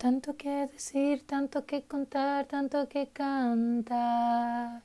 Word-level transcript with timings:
Tanto 0.00 0.34
que 0.34 0.66
decir, 0.66 1.26
tanto 1.26 1.66
que 1.66 1.82
contar, 1.82 2.46
tanto 2.46 2.88
que 2.88 3.08
cantar. 3.08 4.80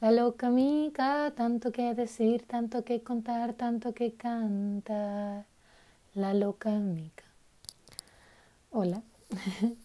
La 0.00 0.10
loca 0.10 0.50
mica, 0.50 1.32
tanto 1.36 1.70
que 1.70 1.94
decir, 1.94 2.42
tanto 2.48 2.84
que 2.84 3.00
contar, 3.00 3.54
tanto 3.54 3.94
que 3.94 4.14
cantar. 4.14 5.46
La 6.14 6.34
loca 6.34 6.70
mica. 6.70 7.22
Hola. 8.72 9.02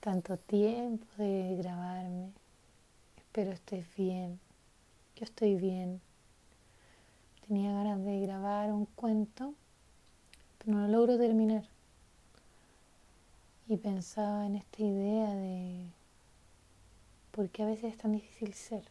tanto 0.00 0.36
tiempo 0.36 1.06
de 1.16 1.56
grabarme. 1.56 2.32
Espero 3.16 3.52
estés 3.52 3.86
bien. 3.96 4.38
Yo 5.16 5.24
estoy 5.24 5.54
bien. 5.54 6.02
Tenía 7.48 7.72
ganas 7.72 8.04
de 8.04 8.20
grabar 8.20 8.70
un 8.74 8.84
cuento, 8.84 9.54
pero 10.58 10.72
no 10.72 10.86
lo 10.86 10.98
logro 10.98 11.16
terminar 11.16 11.64
y 13.68 13.76
pensaba 13.76 14.46
en 14.46 14.56
esta 14.56 14.82
idea 14.82 15.34
de 15.34 15.86
por 17.32 17.50
qué 17.50 17.64
a 17.64 17.66
veces 17.66 17.92
es 17.92 17.98
tan 17.98 18.12
difícil 18.12 18.54
ser, 18.54 18.84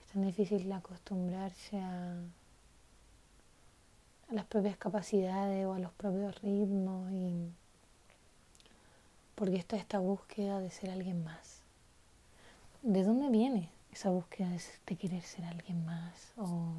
es 0.00 0.12
tan 0.12 0.22
difícil 0.22 0.70
acostumbrarse 0.72 1.78
a, 1.78 2.16
las 4.30 4.44
propias 4.46 4.76
capacidades 4.76 5.64
o 5.66 5.74
a 5.74 5.78
los 5.78 5.92
propios 5.92 6.40
ritmos 6.42 7.12
y 7.12 7.52
porque 9.36 9.56
está 9.56 9.76
esta 9.76 10.00
búsqueda 10.00 10.58
de 10.58 10.70
ser 10.70 10.90
alguien 10.90 11.22
más. 11.22 11.60
¿De 12.82 13.04
dónde 13.04 13.28
viene 13.30 13.70
esa 13.92 14.10
búsqueda 14.10 14.48
de, 14.48 14.96
querer 14.96 15.22
ser 15.22 15.44
alguien 15.44 15.84
más? 15.84 16.32
O, 16.38 16.72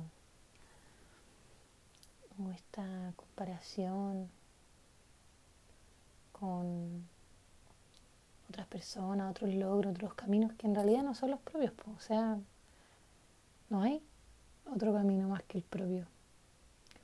o 2.43 2.51
esta 2.51 3.13
comparación 3.15 4.29
con 6.39 7.07
otras 8.49 8.67
personas, 8.67 9.31
otros 9.31 9.53
logros, 9.53 9.91
otros 9.91 10.13
caminos 10.13 10.53
que 10.53 10.67
en 10.67 10.75
realidad 10.75 11.03
no 11.03 11.15
son 11.15 11.31
los 11.31 11.39
propios. 11.41 11.73
O 11.95 11.99
sea, 11.99 12.37
no 13.69 13.81
hay 13.81 14.01
otro 14.65 14.93
camino 14.93 15.27
más 15.27 15.43
que 15.43 15.57
el 15.57 15.63
propio 15.63 16.05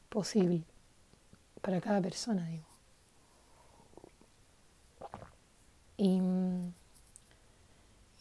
posible 0.09 0.63
para 1.61 1.81
cada 1.81 2.01
persona, 2.01 2.47
digo. 2.47 2.65
Y 5.97 6.19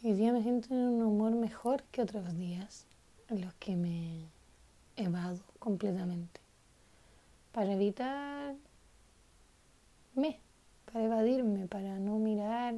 hoy 0.05 0.13
día 0.13 0.33
me 0.33 0.43
siento 0.43 0.75
en 0.75 0.81
un 0.81 1.03
humor 1.03 1.33
mejor 1.33 1.83
que 1.85 2.03
otros 2.03 2.37
días 2.37 2.87
en 3.29 3.41
los 3.41 3.55
que 3.55 3.77
me 3.77 4.27
evado 4.97 5.41
completamente 5.59 6.41
para 7.53 7.73
evitar 7.73 8.55
me 10.15 10.39
para 10.93 11.05
evadirme, 11.07 11.67
para 11.67 11.99
no 11.99 12.19
mirar 12.19 12.75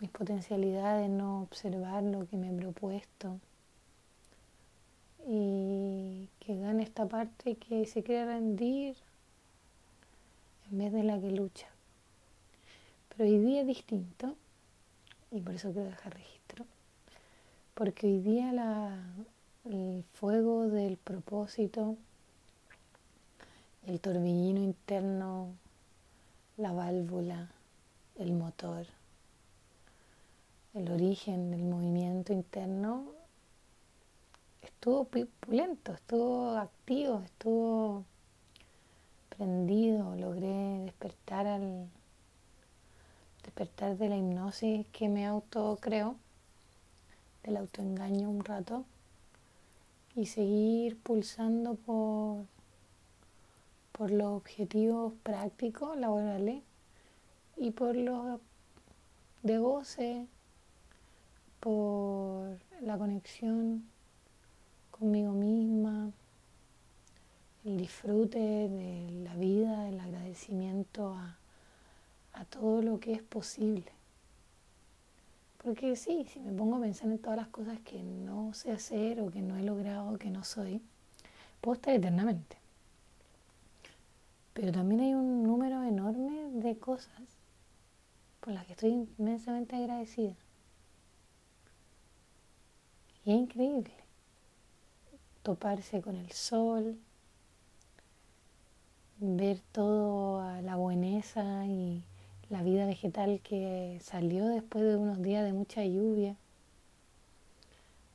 mis 0.00 0.10
potencialidades, 0.10 1.10
no 1.10 1.42
observar 1.42 2.02
lo 2.02 2.26
que 2.26 2.36
me 2.36 2.48
he 2.48 2.52
propuesto. 2.52 3.38
Y 5.26 6.28
que 6.40 6.56
gane 6.58 6.82
esta 6.82 7.06
parte 7.06 7.56
que 7.56 7.84
se 7.84 8.02
quiere 8.02 8.24
rendir 8.24 8.96
en 10.70 10.78
vez 10.78 10.92
de 10.92 11.02
la 11.02 11.20
que 11.20 11.30
lucha. 11.30 11.66
Pero 13.10 13.28
hoy 13.28 13.38
día 13.38 13.60
es 13.60 13.66
distinto 13.66 14.34
y 15.30 15.40
por 15.40 15.54
eso 15.54 15.72
quiero 15.72 15.90
dejar 15.90 16.14
registro. 16.14 16.64
Porque 17.74 18.06
hoy 18.06 18.20
día 18.20 18.52
la, 18.52 18.96
el 19.66 20.04
fuego 20.14 20.68
del 20.68 20.96
propósito, 20.96 21.96
el 23.86 24.00
torbellino 24.00 24.60
interno 24.60 25.52
la 26.60 26.72
válvula, 26.72 27.48
el 28.16 28.32
motor, 28.34 28.84
el 30.74 30.90
origen 30.90 31.50
del 31.50 31.64
movimiento 31.64 32.34
interno 32.34 33.06
estuvo 34.60 35.06
pulento, 35.06 35.94
estuvo 35.94 36.58
activo, 36.58 37.22
estuvo 37.24 38.04
prendido, 39.30 40.14
logré 40.16 40.80
despertar 40.84 41.46
al 41.46 41.88
despertar 43.42 43.96
de 43.96 44.10
la 44.10 44.18
hipnosis 44.18 44.86
que 44.88 45.08
me 45.08 45.24
auto 45.24 45.78
creo, 45.80 46.16
del 47.42 47.56
autoengaño 47.56 48.28
un 48.28 48.44
rato 48.44 48.84
y 50.14 50.26
seguir 50.26 50.98
pulsando 50.98 51.76
por 51.76 52.44
por 54.00 54.10
los 54.12 54.28
objetivos 54.28 55.12
prácticos 55.22 55.94
laborales 55.94 56.62
y 57.58 57.70
por 57.70 57.94
los 57.94 58.40
de 59.42 59.58
goce, 59.58 60.26
por 61.60 62.58
la 62.80 62.96
conexión 62.96 63.84
conmigo 64.90 65.32
misma, 65.32 66.12
el 67.66 67.76
disfrute 67.76 68.38
de 68.38 69.20
la 69.22 69.34
vida, 69.34 69.90
el 69.90 70.00
agradecimiento 70.00 71.12
a, 71.12 71.36
a 72.32 72.46
todo 72.46 72.80
lo 72.80 73.00
que 73.00 73.12
es 73.12 73.22
posible. 73.22 73.92
Porque 75.62 75.94
sí, 75.94 76.24
si 76.32 76.40
me 76.40 76.52
pongo 76.52 76.76
a 76.76 76.80
pensar 76.80 77.10
en 77.10 77.18
todas 77.18 77.36
las 77.36 77.48
cosas 77.48 77.78
que 77.80 78.02
no 78.02 78.54
sé 78.54 78.72
hacer 78.72 79.20
o 79.20 79.30
que 79.30 79.42
no 79.42 79.58
he 79.58 79.62
logrado, 79.62 80.16
que 80.16 80.30
no 80.30 80.42
soy, 80.42 80.80
puedo 81.60 81.74
estar 81.74 81.92
eternamente. 81.92 82.59
Pero 84.60 84.72
también 84.72 85.00
hay 85.00 85.14
un 85.14 85.42
número 85.42 85.82
enorme 85.84 86.50
de 86.52 86.76
cosas 86.76 87.22
por 88.40 88.52
las 88.52 88.66
que 88.66 88.72
estoy 88.72 88.90
inmensamente 89.16 89.74
agradecida. 89.74 90.36
Y 93.24 93.30
es 93.30 93.38
increíble 93.38 93.94
toparse 95.42 96.02
con 96.02 96.14
el 96.14 96.30
sol, 96.32 96.98
ver 99.18 99.60
toda 99.72 100.60
la 100.60 100.76
bueneza 100.76 101.64
y 101.64 102.04
la 102.50 102.62
vida 102.62 102.84
vegetal 102.84 103.40
que 103.42 103.98
salió 104.02 104.46
después 104.46 104.84
de 104.84 104.96
unos 104.96 105.22
días 105.22 105.42
de 105.42 105.54
mucha 105.54 105.86
lluvia. 105.86 106.36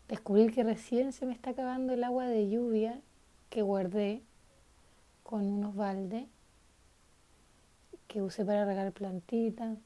Descubrir 0.08 0.54
que 0.54 0.64
recién 0.64 1.12
se 1.12 1.26
me 1.26 1.34
está 1.34 1.50
acabando 1.50 1.94
el 1.94 2.04
agua 2.04 2.28
de 2.28 2.48
lluvia 2.48 3.02
que 3.50 3.64
guardé 3.64 4.22
con 5.24 5.44
unos 5.44 5.76
baldes 5.76 6.28
que 8.16 8.22
usé 8.22 8.46
para 8.46 8.64
regar 8.64 8.94
plantitas, 8.94 9.78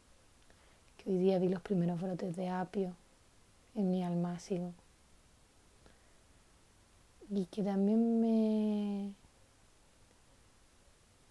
que 0.97 1.09
hoy 1.09 1.17
día 1.17 1.40
vi 1.40 1.50
los 1.50 1.63
primeros 1.63 2.00
brotes 2.00 2.35
de 2.35 2.47
apio 2.47 2.94
en 3.73 3.90
mi 3.90 4.03
almácigo 4.03 4.72
y 7.31 7.45
que 7.45 7.63
también 7.63 8.22
me, 8.22 9.12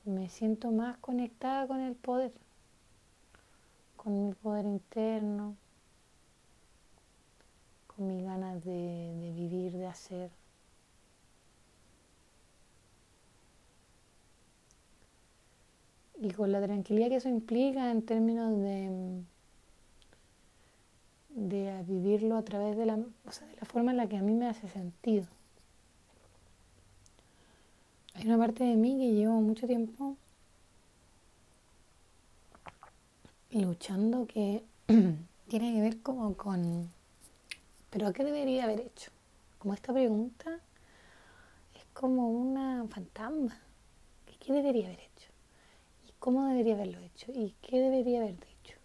me 0.07 0.29
siento 0.29 0.73
más 0.73 0.99
conectada 0.99 1.69
con 1.69 1.79
el 1.83 1.95
poder, 1.95 2.33
con 3.97 4.27
mi 4.27 4.35
poder 4.35 4.65
interno, 4.65 5.55
con 7.87 8.09
mis 8.09 8.25
ganas 8.25 8.65
de, 8.65 8.73
de 8.73 9.33
vivir, 9.37 9.71
de 9.71 9.87
hacer. 9.87 10.31
Y 16.21 16.31
con 16.31 16.51
la 16.53 16.61
tranquilidad 16.61 17.09
que 17.09 17.17
eso 17.17 17.29
implica 17.29 17.91
en 17.91 18.03
términos 18.03 18.59
de, 18.59 19.23
de 21.31 21.83
vivirlo 21.85 22.37
a 22.37 22.43
través 22.43 22.77
de 22.77 22.87
la, 22.87 22.95
o 22.97 23.33
sea, 23.33 23.47
de 23.47 23.57
la 23.57 23.65
forma 23.67 23.93
en 23.93 23.99
la 23.99 24.09
que 24.09 24.17
a 24.17 24.23
mí 24.23 24.35
me 24.35 24.49
hace 24.49 24.69
sentido. 24.69 25.27
Hay 28.15 28.27
una 28.27 28.39
parte 28.39 28.65
de 28.65 28.75
mí 28.75 28.99
que 28.99 29.15
llevo 29.15 29.41
mucho 29.41 29.67
tiempo 29.67 30.17
luchando 33.53 34.27
que 34.27 34.65
tiene 35.49 35.73
que 35.73 35.81
ver 35.81 36.03
como 36.03 36.37
con, 36.37 36.91
pero 37.91 38.13
¿qué 38.13 38.25
debería 38.25 38.65
haber 38.65 38.81
hecho? 38.81 39.13
Como 39.59 39.75
esta 39.75 39.93
pregunta 39.93 40.61
es 41.75 41.85
como 41.95 42.29
una 42.31 42.85
fantasma. 42.89 43.57
¿Qué 44.41 44.53
debería 44.53 44.87
haber 44.87 45.01
hecho? 45.01 45.28
Cómo 46.19 46.47
debería 46.47 46.75
haberlo 46.75 47.01
hecho 47.01 47.33
y 47.33 47.55
qué 47.63 47.81
debería 47.81 48.21
haber 48.21 48.37
dicho. 48.37 48.79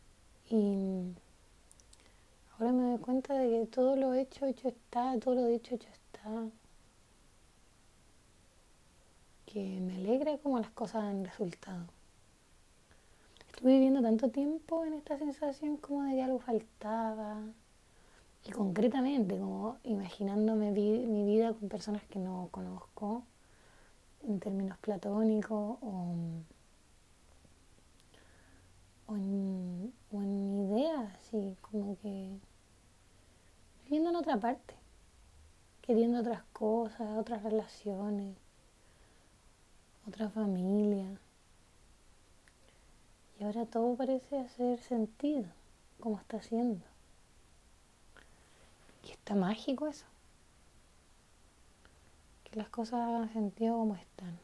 Y 0.50 1.14
ahora 2.54 2.72
me 2.72 2.84
doy 2.84 3.00
cuenta 3.00 3.34
de 3.34 3.50
que 3.50 3.66
todo 3.68 3.96
lo 3.96 4.14
hecho, 4.14 4.46
hecho 4.46 4.68
está, 4.68 5.18
todo 5.20 5.36
lo 5.36 5.48
dicho, 5.48 5.76
hecho 5.76 5.90
está. 5.90 6.48
Que 9.46 9.80
me 9.80 9.96
alegra 9.96 10.38
como 10.38 10.60
las 10.60 10.72
cosas 10.72 11.04
han 11.04 11.26
resultado. 11.26 11.86
Estuve 13.48 13.74
viviendo 13.74 14.02
tanto 14.02 14.30
tiempo 14.30 14.84
en 14.86 14.94
esta 14.94 15.18
sensación 15.18 15.78
como 15.78 16.04
de 16.04 16.16
que 16.16 16.24
algo 16.24 16.40
faltaba. 16.40 17.42
Y 18.46 18.52
concretamente, 18.52 19.38
como 19.38 19.78
imaginándome 19.84 20.72
mi 20.72 21.24
vida 21.26 21.54
con 21.54 21.70
personas 21.70 22.04
que 22.04 22.20
no 22.20 22.50
conozco 22.52 23.24
en 24.28 24.40
términos 24.40 24.78
platónicos 24.80 25.78
o 25.82 26.16
o 29.08 29.16
en 29.16 29.94
así, 31.14 31.58
como 31.62 31.98
que 32.00 32.40
viviendo 33.84 34.10
en 34.10 34.16
otra 34.16 34.38
parte, 34.38 34.76
queriendo 35.82 36.20
otras 36.20 36.44
cosas, 36.54 37.18
otras 37.18 37.44
relaciones, 37.44 38.36
otra 40.08 40.30
familia. 40.30 41.20
Y 43.40 43.44
ahora 43.44 43.66
todo 43.66 43.96
parece 43.96 44.40
hacer 44.40 44.80
sentido, 44.80 45.50
como 46.00 46.18
está 46.18 46.38
haciendo. 46.38 46.86
Y 49.04 49.12
está 49.12 49.36
mágico 49.36 49.88
eso. 49.88 50.06
Que 52.46 52.56
las 52.58 52.70
cosas 52.70 53.02
hagan 53.02 53.32
sentido 53.34 53.78
como 53.78 53.96
están. 53.96 54.40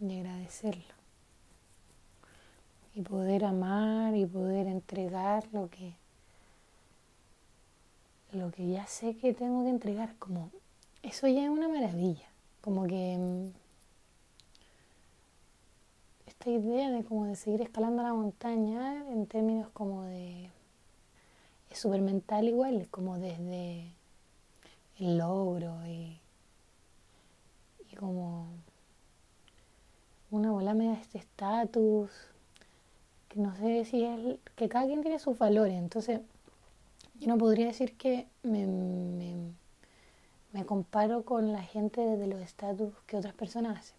Y 0.00 0.18
agradecerlo. 0.18 0.97
Y 2.98 3.02
poder 3.02 3.44
amar 3.44 4.16
y 4.16 4.26
poder 4.26 4.66
entregar 4.66 5.46
lo 5.52 5.70
que 5.70 5.94
lo 8.32 8.50
que 8.50 8.68
ya 8.68 8.88
sé 8.88 9.16
que 9.16 9.32
tengo 9.32 9.62
que 9.62 9.70
entregar, 9.70 10.16
como 10.18 10.50
eso 11.04 11.28
ya 11.28 11.44
es 11.44 11.48
una 11.48 11.68
maravilla, 11.68 12.26
como 12.60 12.88
que 12.88 13.16
mm, 13.16 13.50
esta 16.26 16.50
idea 16.50 16.90
de 16.90 17.04
como 17.04 17.26
de 17.26 17.36
seguir 17.36 17.62
escalando 17.62 18.02
la 18.02 18.14
montaña 18.14 19.04
en 19.12 19.26
términos 19.26 19.68
como 19.72 20.02
de 20.02 20.50
es 21.70 21.78
súper 21.78 22.00
mental 22.00 22.48
igual, 22.48 22.88
como 22.90 23.16
desde 23.20 23.92
el 24.98 25.18
logro 25.18 25.86
y, 25.86 26.18
y 27.92 27.94
como 27.94 28.48
una 30.32 30.50
bola 30.50 30.74
media 30.74 30.96
de 30.96 31.02
este 31.02 31.18
estatus, 31.18 32.10
que 33.28 33.40
no 33.40 33.54
sé 33.56 33.84
si 33.84 34.04
es, 34.04 34.38
que 34.56 34.68
cada 34.68 34.86
quien 34.86 35.02
tiene 35.02 35.18
sus 35.18 35.38
valores, 35.38 35.74
entonces 35.74 36.20
yo 37.20 37.28
no 37.28 37.38
podría 37.38 37.66
decir 37.66 37.96
que 37.96 38.26
me, 38.42 38.66
me, 38.66 39.34
me 40.52 40.64
comparo 40.64 41.24
con 41.24 41.52
la 41.52 41.62
gente 41.62 42.00
desde 42.00 42.26
los 42.26 42.40
estatus 42.40 42.94
que 43.06 43.16
otras 43.16 43.34
personas 43.34 43.78
hacen. 43.78 43.96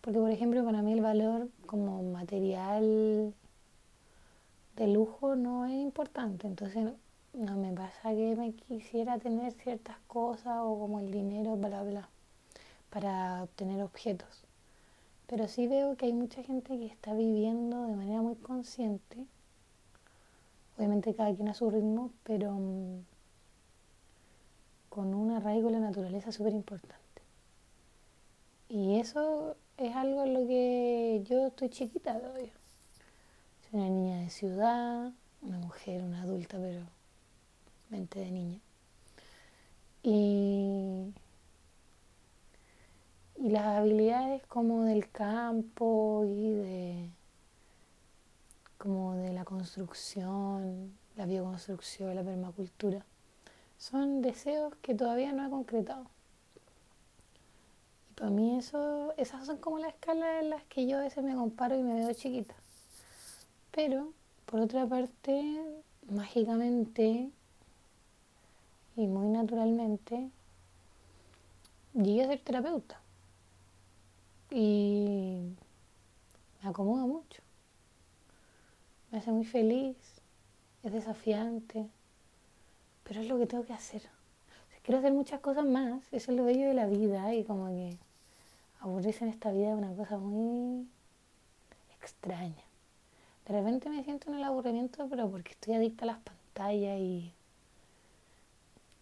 Porque, 0.00 0.18
por 0.18 0.30
ejemplo, 0.30 0.64
para 0.64 0.82
mí 0.82 0.92
el 0.92 1.00
valor 1.00 1.48
como 1.66 2.02
material 2.02 3.34
de 4.76 4.88
lujo 4.88 5.36
no 5.36 5.66
es 5.66 5.72
importante. 5.72 6.46
Entonces, 6.46 6.92
no 7.32 7.56
me 7.56 7.72
pasa 7.72 8.10
que 8.10 8.34
me 8.36 8.52
quisiera 8.52 9.18
tener 9.18 9.52
ciertas 9.52 9.96
cosas 10.06 10.58
o 10.62 10.78
como 10.78 11.00
el 11.00 11.10
dinero, 11.10 11.56
bla, 11.56 11.82
bla, 11.82 12.08
para 12.88 13.42
obtener 13.42 13.82
objetos. 13.82 14.45
Pero 15.26 15.48
sí 15.48 15.66
veo 15.66 15.96
que 15.96 16.06
hay 16.06 16.12
mucha 16.12 16.42
gente 16.42 16.78
que 16.78 16.86
está 16.86 17.12
viviendo 17.14 17.86
de 17.86 17.96
manera 17.96 18.22
muy 18.22 18.36
consciente. 18.36 19.26
Obviamente 20.76 21.14
cada 21.14 21.34
quien 21.34 21.48
a 21.48 21.54
su 21.54 21.70
ritmo, 21.70 22.12
pero 22.22 22.52
mm, 22.52 23.00
con 24.88 25.14
un 25.14 25.30
arraigo 25.32 25.68
de 25.68 25.74
la 25.74 25.80
naturaleza 25.80 26.32
súper 26.32 26.52
importante. 26.52 27.22
Y 28.68 28.98
eso 28.98 29.56
es 29.76 29.94
algo 29.94 30.24
en 30.24 30.34
lo 30.34 30.46
que 30.46 31.22
yo 31.28 31.48
estoy 31.48 31.70
chiquita 31.70 32.18
todavía. 32.18 32.52
Soy 33.62 33.80
una 33.80 33.88
niña 33.88 34.20
de 34.20 34.30
ciudad, 34.30 35.12
una 35.42 35.58
mujer, 35.58 36.02
una 36.02 36.22
adulta, 36.22 36.58
pero 36.58 36.82
mente 37.90 38.20
de 38.20 38.30
niña. 38.30 38.60
Y, 40.02 41.12
y 43.38 43.50
las 43.50 43.64
habilidades 43.64 44.42
como 44.46 44.84
del 44.84 45.10
campo 45.10 46.24
y 46.26 46.50
de 46.50 47.10
como 48.78 49.14
de 49.16 49.32
la 49.32 49.44
construcción, 49.44 50.92
la 51.16 51.26
bioconstrucción, 51.26 52.14
la 52.14 52.22
permacultura, 52.22 53.04
son 53.78 54.22
deseos 54.22 54.74
que 54.82 54.94
todavía 54.94 55.32
no 55.32 55.46
he 55.46 55.50
concretado. 55.50 56.06
Y 58.10 58.14
para 58.14 58.30
mí 58.30 58.58
eso, 58.58 59.12
esas 59.16 59.46
son 59.46 59.58
como 59.58 59.78
la 59.78 59.88
escala 59.88 60.40
en 60.40 60.50
las 60.50 60.62
que 60.64 60.86
yo 60.86 60.98
a 60.98 61.02
veces 61.02 61.24
me 61.24 61.34
comparo 61.34 61.76
y 61.76 61.82
me 61.82 61.94
veo 61.94 62.12
chiquita. 62.12 62.54
Pero, 63.72 64.12
por 64.46 64.60
otra 64.60 64.86
parte, 64.86 65.60
mágicamente 66.08 67.30
y 68.96 69.06
muy 69.06 69.28
naturalmente, 69.28 70.30
llegué 71.92 72.24
a 72.24 72.28
ser 72.28 72.40
terapeuta. 72.40 73.00
Y 74.58 75.54
me 76.62 76.70
acomoda 76.70 77.04
mucho. 77.04 77.42
Me 79.10 79.18
hace 79.18 79.30
muy 79.30 79.44
feliz, 79.44 79.98
es 80.82 80.92
desafiante, 80.94 81.86
pero 83.04 83.20
es 83.20 83.28
lo 83.28 83.38
que 83.38 83.44
tengo 83.44 83.66
que 83.66 83.74
hacer. 83.74 84.00
quiero 84.82 85.00
hacer 85.00 85.12
muchas 85.12 85.40
cosas 85.40 85.66
más, 85.66 86.02
eso 86.10 86.30
es 86.30 86.38
lo 86.38 86.44
bello 86.44 86.68
de 86.68 86.72
la 86.72 86.86
vida 86.86 87.34
y 87.34 87.44
como 87.44 87.66
que 87.66 87.98
aburrirse 88.80 89.24
en 89.24 89.30
esta 89.30 89.52
vida 89.52 89.72
es 89.72 89.76
una 89.76 89.92
cosa 89.94 90.16
muy 90.16 90.88
extraña. 92.00 92.64
De 93.46 93.52
repente 93.52 93.90
me 93.90 94.04
siento 94.04 94.30
en 94.30 94.36
el 94.38 94.44
aburrimiento, 94.44 95.06
pero 95.10 95.30
porque 95.30 95.52
estoy 95.52 95.74
adicta 95.74 96.06
a 96.06 96.06
las 96.06 96.18
pantallas 96.20 96.98
y, 96.98 97.30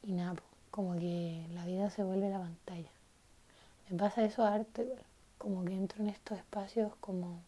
y 0.02 0.10
nada, 0.10 0.34
como 0.72 0.98
que 0.98 1.46
la 1.54 1.64
vida 1.64 1.90
se 1.90 2.02
vuelve 2.02 2.28
la 2.28 2.40
pantalla. 2.40 2.90
Me 3.88 3.96
pasa 3.96 4.24
eso 4.24 4.44
arte, 4.44 4.96
como 5.38 5.64
que 5.64 5.74
entro 5.74 6.02
en 6.02 6.10
estos 6.10 6.38
espacios 6.38 6.92
como... 7.00 7.42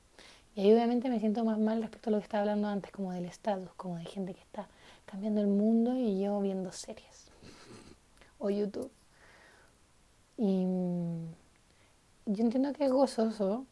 Y 0.54 0.62
ahí 0.62 0.72
obviamente 0.72 1.10
me 1.10 1.20
siento 1.20 1.44
más 1.44 1.58
mal 1.58 1.82
respecto 1.82 2.08
a 2.08 2.12
lo 2.12 2.18
que 2.18 2.24
estaba 2.24 2.42
hablando 2.42 2.68
antes, 2.68 2.90
como 2.90 3.12
del 3.12 3.26
estatus, 3.26 3.70
como 3.76 3.96
de 3.96 4.04
gente 4.06 4.34
que 4.34 4.40
está 4.40 4.68
cambiando 5.04 5.40
el 5.40 5.48
mundo 5.48 5.94
y 5.94 6.20
yo 6.20 6.40
viendo 6.40 6.72
series 6.72 7.30
o 8.38 8.50
YouTube. 8.50 8.90
Y 10.38 10.64
mm, 10.64 11.26
yo 12.26 12.44
entiendo 12.44 12.72
que 12.72 12.84
es 12.84 12.92
gozoso 12.92 13.66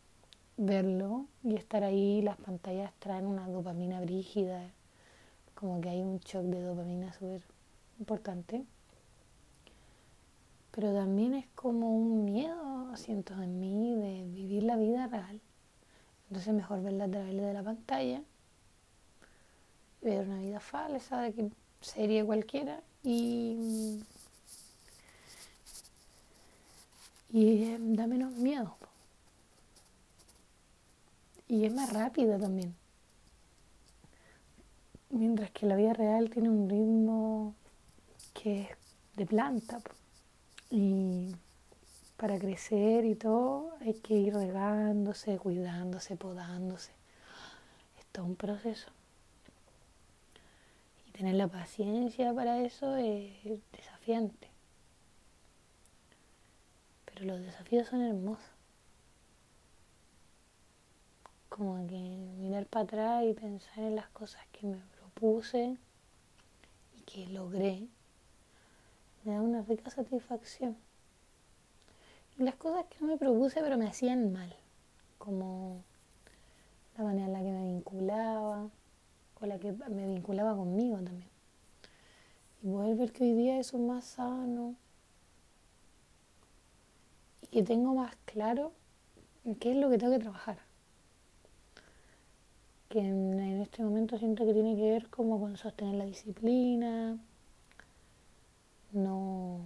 verlo 0.56 1.26
y 1.42 1.56
estar 1.56 1.84
ahí, 1.84 2.22
las 2.22 2.36
pantallas 2.36 2.92
traen 2.98 3.26
una 3.26 3.48
dopamina 3.48 4.00
brígida, 4.00 4.70
como 5.54 5.80
que 5.80 5.88
hay 5.88 6.00
un 6.02 6.18
shock 6.20 6.44
de 6.44 6.62
dopamina 6.62 7.12
súper 7.12 7.42
importante. 7.98 8.64
Pero 10.74 10.92
también 10.92 11.34
es 11.34 11.46
como 11.54 11.96
un 11.96 12.24
miedo, 12.24 12.96
siento 12.96 13.34
en 13.40 13.60
mí, 13.60 13.94
de 13.94 14.24
vivir 14.26 14.64
la 14.64 14.76
vida 14.76 15.06
real. 15.06 15.40
Entonces 16.28 16.52
mejor 16.54 16.82
verla 16.82 17.04
a 17.04 17.08
través 17.08 17.36
de 17.36 17.52
la 17.52 17.62
pantalla 17.62 18.22
ver 20.04 20.28
una 20.28 20.38
vida 20.38 20.60
falsa, 20.60 21.20
de 21.22 21.32
que 21.32 21.50
serie 21.80 22.24
cualquiera 22.24 22.82
y, 23.02 24.00
y 27.30 27.64
eh, 27.64 27.78
da 27.80 28.06
menos 28.06 28.32
miedo. 28.34 28.76
Y 31.48 31.64
es 31.64 31.72
más 31.72 31.92
rápida 31.92 32.38
también. 32.38 32.74
Mientras 35.10 35.50
que 35.52 35.66
la 35.66 35.76
vida 35.76 35.94
real 35.94 36.28
tiene 36.30 36.50
un 36.50 36.68
ritmo 36.68 37.54
que 38.34 38.62
es 38.62 38.68
de 39.16 39.26
planta. 39.26 39.80
Y 40.76 41.36
para 42.16 42.36
crecer 42.36 43.04
y 43.04 43.14
todo 43.14 43.76
hay 43.80 43.94
que 43.94 44.14
ir 44.14 44.34
regándose, 44.34 45.38
cuidándose, 45.38 46.16
podándose. 46.16 46.90
Es 47.96 48.06
todo 48.06 48.24
un 48.24 48.34
proceso 48.34 48.90
tener 51.16 51.36
la 51.36 51.46
paciencia 51.46 52.34
para 52.34 52.60
eso 52.60 52.96
es 52.96 53.32
desafiante. 53.72 54.50
Pero 57.04 57.26
los 57.26 57.40
desafíos 57.40 57.86
son 57.86 58.02
hermosos. 58.02 58.50
Como 61.48 61.86
que 61.86 61.94
mirar 62.38 62.66
para 62.66 62.84
atrás 62.84 63.24
y 63.24 63.32
pensar 63.32 63.78
en 63.78 63.94
las 63.94 64.08
cosas 64.08 64.42
que 64.50 64.66
me 64.66 64.78
propuse 64.98 65.78
y 66.96 67.02
que 67.02 67.28
logré 67.28 67.86
me 69.24 69.34
da 69.34 69.40
una 69.40 69.62
rica 69.62 69.90
satisfacción. 69.90 70.76
Y 72.38 72.42
las 72.42 72.56
cosas 72.56 72.86
que 72.86 72.98
no 73.00 73.06
me 73.06 73.16
propuse 73.16 73.60
pero 73.60 73.78
me 73.78 73.86
hacían 73.86 74.32
mal, 74.32 74.54
como 75.18 75.82
la 76.96 77.04
manera 77.04 77.26
en 77.26 77.32
la 77.32 77.38
que 77.40 77.50
me 77.50 77.72
vinculaba, 77.72 78.70
la 79.46 79.58
que 79.58 79.72
me 79.72 80.06
vinculaba 80.06 80.56
conmigo 80.56 80.96
también. 80.96 81.28
Y 82.62 82.68
poder 82.68 82.96
ver 82.96 83.12
que 83.12 83.24
hoy 83.24 83.34
día 83.34 83.58
eso 83.58 83.76
es 83.76 83.82
más 83.82 84.04
sano 84.04 84.74
y 87.42 87.46
que 87.48 87.62
tengo 87.62 87.94
más 87.94 88.16
claro 88.24 88.72
qué 89.60 89.72
es 89.72 89.76
lo 89.76 89.90
que 89.90 89.98
tengo 89.98 90.12
que 90.12 90.20
trabajar. 90.20 90.58
Que 92.88 93.00
en, 93.00 93.38
este 93.60 93.82
momento 93.82 94.18
siento 94.18 94.46
que 94.46 94.54
tiene 94.54 94.76
que 94.76 94.90
ver 94.90 95.08
como 95.08 95.38
con 95.38 95.56
sostener 95.56 95.94
la 95.96 96.06
disciplina, 96.06 97.18
no 98.94 99.60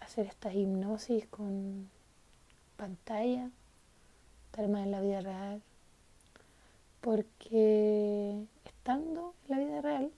hacer 0.00 0.26
esta 0.26 0.52
hipnosis 0.52 1.26
con 1.26 1.88
pantalla, 2.76 3.50
estar 4.46 4.68
más 4.68 4.84
en 4.84 4.90
la 4.90 5.00
vida 5.00 5.20
real 5.20 5.62
porque 7.06 8.44
estando 8.64 9.32
en 9.44 9.56
la 9.56 9.64
vida 9.64 9.80
real, 9.80 10.10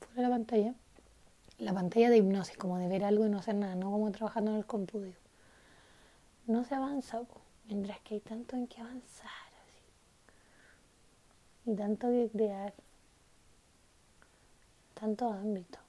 fuera 0.00 0.14
de 0.16 0.22
la 0.22 0.30
pantalla, 0.30 0.74
la 1.58 1.72
pantalla 1.72 2.10
de 2.10 2.16
hipnosis, 2.16 2.56
como 2.56 2.76
de 2.78 2.88
ver 2.88 3.04
algo 3.04 3.24
y 3.24 3.28
no 3.28 3.38
hacer 3.38 3.54
nada, 3.54 3.76
no 3.76 3.92
como 3.92 4.10
trabajando 4.10 4.50
en 4.50 4.56
el 4.56 4.66
computador, 4.66 5.14
no 6.48 6.64
se 6.64 6.74
avanza, 6.74 7.22
mientras 7.68 8.00
que 8.00 8.14
hay 8.14 8.20
tanto 8.20 8.56
en 8.56 8.66
que 8.66 8.80
avanzar, 8.80 9.30
así, 9.62 9.84
y 11.70 11.76
tanto 11.76 12.08
que 12.08 12.28
crear, 12.32 12.74
tanto 14.94 15.30
ámbito. 15.30 15.83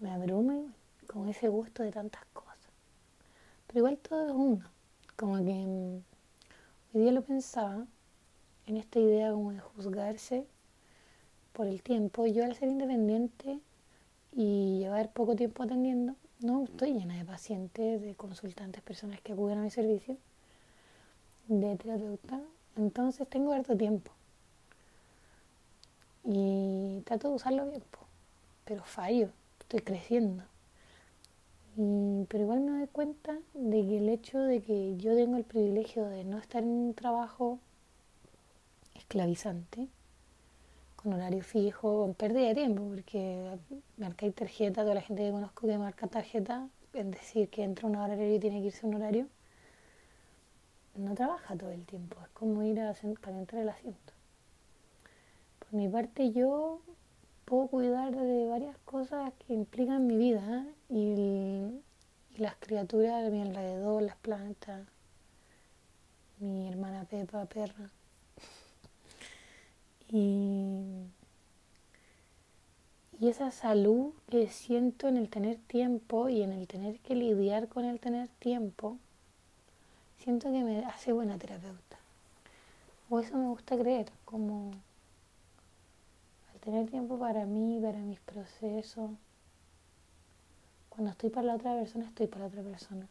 Me 0.00 0.10
abruma 0.10 0.62
con 1.06 1.28
ese 1.28 1.48
gusto 1.48 1.82
de 1.82 1.92
tantas 1.92 2.24
cosas. 2.32 2.56
Pero 3.66 3.80
igual 3.80 3.98
todo 3.98 4.26
es 4.26 4.32
uno. 4.32 4.64
Como 5.14 5.36
que 5.36 5.52
mm, 5.52 6.02
hoy 6.94 7.02
día 7.02 7.12
lo 7.12 7.20
pensaba 7.20 7.84
en 8.66 8.78
esta 8.78 8.98
idea 8.98 9.30
como 9.30 9.52
de 9.52 9.60
juzgarse 9.60 10.46
por 11.52 11.66
el 11.66 11.82
tiempo. 11.82 12.26
Yo 12.26 12.44
al 12.44 12.56
ser 12.56 12.70
independiente 12.70 13.60
y 14.32 14.78
llevar 14.78 15.12
poco 15.12 15.36
tiempo 15.36 15.64
atendiendo, 15.64 16.14
no 16.40 16.64
estoy 16.64 16.94
llena 16.94 17.18
de 17.18 17.26
pacientes, 17.26 18.00
de 18.00 18.14
consultantes, 18.14 18.82
personas 18.82 19.20
que 19.20 19.34
acuden 19.34 19.58
a 19.58 19.62
mi 19.62 19.70
servicio, 19.70 20.16
de 21.48 21.76
terapeuta. 21.76 22.40
Entonces 22.76 23.28
tengo 23.28 23.52
harto 23.52 23.76
tiempo. 23.76 24.10
Y 26.24 27.02
trato 27.04 27.28
de 27.28 27.34
usarlo 27.34 27.66
bien, 27.68 27.82
pero 28.64 28.82
fallo, 28.84 29.30
estoy 29.70 29.82
creciendo. 29.82 30.42
Y, 31.76 32.24
pero 32.28 32.42
igual 32.42 32.60
me 32.60 32.72
doy 32.72 32.88
cuenta 32.88 33.38
de 33.54 33.86
que 33.86 33.98
el 33.98 34.08
hecho 34.08 34.40
de 34.40 34.60
que 34.60 34.96
yo 34.96 35.14
tengo 35.14 35.36
el 35.36 35.44
privilegio 35.44 36.04
de 36.06 36.24
no 36.24 36.38
estar 36.38 36.64
en 36.64 36.70
un 36.70 36.94
trabajo 36.94 37.60
esclavizante, 38.96 39.86
con 40.96 41.12
horario 41.12 41.44
fijo, 41.44 42.00
con 42.02 42.14
pérdida 42.14 42.48
de 42.48 42.54
tiempo, 42.56 42.82
porque 42.88 43.56
marcar 43.96 44.32
tarjeta, 44.32 44.82
toda 44.82 44.94
la 44.94 45.02
gente 45.02 45.22
que 45.22 45.30
conozco 45.30 45.68
que 45.68 45.78
marca 45.78 46.08
tarjeta, 46.08 46.68
es 46.92 47.10
decir, 47.10 47.48
que 47.48 47.62
entra 47.62 47.86
un 47.86 47.94
horario 47.94 48.34
y 48.34 48.40
tiene 48.40 48.60
que 48.60 48.66
irse 48.66 48.84
a 48.84 48.88
un 48.88 48.96
horario, 48.96 49.28
no 50.96 51.14
trabaja 51.14 51.56
todo 51.56 51.70
el 51.70 51.84
tiempo, 51.86 52.16
es 52.24 52.28
como 52.30 52.64
ir 52.64 52.80
a 52.80 52.92
calentar 53.20 53.60
el 53.60 53.68
asiento. 53.68 54.12
Por 55.60 55.74
mi 55.74 55.88
parte, 55.88 56.32
yo 56.32 56.80
puedo 57.50 57.66
cuidar 57.66 58.14
de 58.14 58.46
varias 58.46 58.78
cosas 58.84 59.32
que 59.40 59.52
implican 59.54 60.06
mi 60.06 60.16
vida 60.16 60.64
y, 60.88 61.82
las 62.36 62.54
criaturas 62.54 63.24
de 63.24 63.30
mi 63.30 63.42
alrededor, 63.42 64.02
las 64.02 64.16
plantas, 64.16 64.86
mi 66.38 66.68
hermana 66.68 67.04
Pepa, 67.04 67.44
perra. 67.46 67.90
y 70.08 71.08
esa 73.20 73.50
salud 73.50 74.12
que 74.30 74.48
siento 74.48 75.08
en 75.08 75.16
el 75.16 75.28
tener 75.28 75.56
tiempo 75.58 76.28
y 76.28 76.42
en 76.42 76.52
el 76.52 76.68
tener 76.68 77.00
que 77.00 77.16
lidiar 77.16 77.66
con 77.66 77.84
el 77.84 77.98
tener 77.98 78.28
tiempo, 78.38 78.96
siento 80.18 80.52
que 80.52 80.62
me 80.62 80.84
hace 80.84 81.12
buena 81.12 81.36
terapeuta. 81.36 81.98
O 83.10 83.18
eso 83.18 83.36
me 83.36 83.48
gusta 83.48 83.76
creer, 83.76 84.06
como 84.24 84.70
tener 86.60 86.88
tiempo 86.88 87.18
para 87.18 87.46
mí, 87.46 87.80
para 87.82 87.98
mis 87.98 88.20
procesos. 88.20 89.10
Cuando 90.88 91.10
estoy 91.10 91.30
para 91.30 91.46
la 91.46 91.54
otra 91.54 91.74
persona, 91.74 92.06
estoy 92.06 92.26
para 92.26 92.42
la 92.42 92.46
otra 92.48 92.62
persona. 92.62 93.06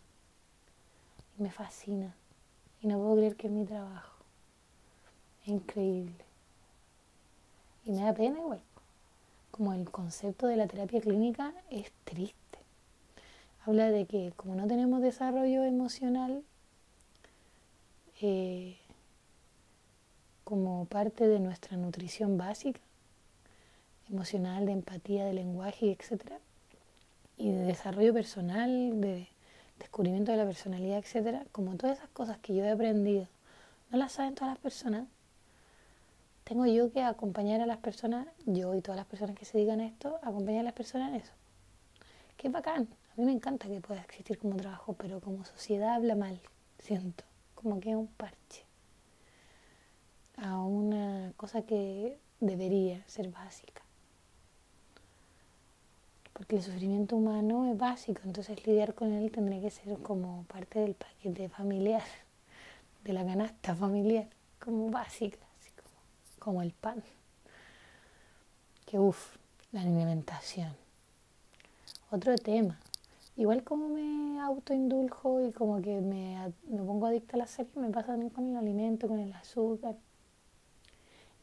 Y 1.38 1.44
me 1.44 1.51
fascina. 1.51 2.15
Y 2.82 2.88
no 2.88 2.98
puedo 2.98 3.15
creer 3.15 3.36
que 3.36 3.48
es 3.48 3.53
mi 3.53 3.65
trabajo. 3.65 4.24
Es 5.44 5.50
increíble. 5.50 6.25
Y 7.86 7.91
me 7.91 8.03
da 8.03 8.13
pena 8.13 8.39
igual. 8.39 8.62
Como 9.51 9.74
el 9.74 9.89
concepto 9.89 10.48
de 10.48 10.56
la 10.56 10.68
terapia 10.68 11.01
clínica 11.01 11.53
es 11.70 11.91
triste. 12.03 12.36
Habla 13.65 13.89
de 13.91 14.06
que 14.06 14.32
como 14.36 14.56
no 14.56 14.68
tenemos 14.68 15.01
desarrollo 15.01 15.63
emocional, 15.63 16.44
eh, 18.22 18.77
como 20.44 20.86
parte 20.86 21.27
de 21.27 21.39
nuestra 21.39 21.77
nutrición 21.77 22.38
básica, 22.38 22.79
emocional, 24.10 24.66
de 24.66 24.74
empatía, 24.74 25.25
de 25.25 25.34
lenguaje, 25.34 25.92
etc. 25.92 26.34
Y 27.38 27.51
de 27.51 27.63
desarrollo 27.63 28.13
personal, 28.13 29.00
de 29.00 29.28
descubrimiento 29.78 30.32
de 30.32 30.38
la 30.38 30.46
personalidad, 30.46 31.00
etc. 31.00 31.48
Como 31.51 31.75
todas 31.75 31.98
esas 31.98 32.10
cosas 32.10 32.38
que 32.39 32.56
yo 32.56 32.63
he 32.63 32.70
aprendido, 32.70 33.28
no 33.92 33.98
las 33.98 34.13
saben 34.13 34.36
todas 34.36 34.54
las 34.54 34.60
personas. 34.60 35.08
Tengo 36.44 36.66
yo 36.66 36.92
que 36.92 37.04
acompañar 37.04 37.62
a 37.62 37.66
las 37.66 37.78
personas, 37.78 38.28
yo 38.46 38.74
y 38.74 38.82
todas 38.82 38.98
las 38.98 39.06
personas 39.06 39.36
que 39.36 39.46
se 39.46 39.58
digan 39.58 39.82
esto, 39.82 40.20
acompañar 40.24 40.62
a 40.62 40.63
las 40.63 40.74
personas 40.74 41.10
en 41.10 41.16
eso. 41.16 41.34
Qué 42.38 42.50
bacán. 42.50 42.88
A 43.13 43.22
mí 43.22 43.25
me 43.25 43.32
encanta 43.32 43.68
que 43.68 43.82
pueda 43.82 44.01
existir 44.01 44.39
como 44.39 44.56
trabajo, 44.56 44.94
pero 44.94 45.20
como 45.20 45.46
sociedad 45.46 45.94
habla 45.94 46.16
mal, 46.16 46.39
siento. 46.80 47.24
Como 47.54 47.80
que 47.80 47.92
es 47.92 47.96
un 47.96 48.08
parche 48.08 48.66
a 50.38 50.62
una 50.62 51.34
cosa 51.36 51.63
que 51.63 52.18
debería 52.39 53.04
ser 53.08 53.30
básica 53.30 53.84
porque 56.39 56.55
el 56.55 56.63
sufrimiento 56.63 57.17
humano 57.17 57.69
es 57.69 57.77
básico, 57.77 58.22
entonces 58.24 58.65
lidiar 58.65 58.93
con 58.93 59.12
él 59.12 59.29
tendría 59.29 59.60
que 59.60 59.69
ser 59.69 59.98
como 59.98 60.46
parte 60.46 60.79
del 60.79 60.96
paquete 60.96 61.50
familiar, 61.50 62.01
de 63.03 63.12
la 63.12 63.25
canasta 63.25 63.75
familiar, 63.75 64.25
como 64.58 64.89
básica, 64.89 65.38
así 65.60 65.69
como, 65.72 65.96
como 66.39 66.62
el 66.62 66.72
pan. 66.72 67.03
Que 68.86 68.98
uff, 68.98 69.36
la 69.74 69.81
alimentación. 69.81 70.72
Otro 72.10 72.34
tema. 72.38 72.79
Igual 73.36 73.65
como 73.65 73.89
me 73.89 74.39
autoinduljo 74.39 75.46
y 75.46 75.51
como 75.51 75.81
que 75.81 76.00
me, 76.00 76.38
me 76.69 76.77
pongo 76.77 77.08
adicta 77.08 77.36
a 77.36 77.39
la 77.39 77.48
serie, 77.48 77.74
me 77.75 77.89
pasa 77.89 78.13
también 78.13 78.29
con 78.29 78.48
el 78.48 78.55
alimento, 78.55 79.10
con 79.10 79.19
el 79.19 79.34
azúcar. 79.34 79.98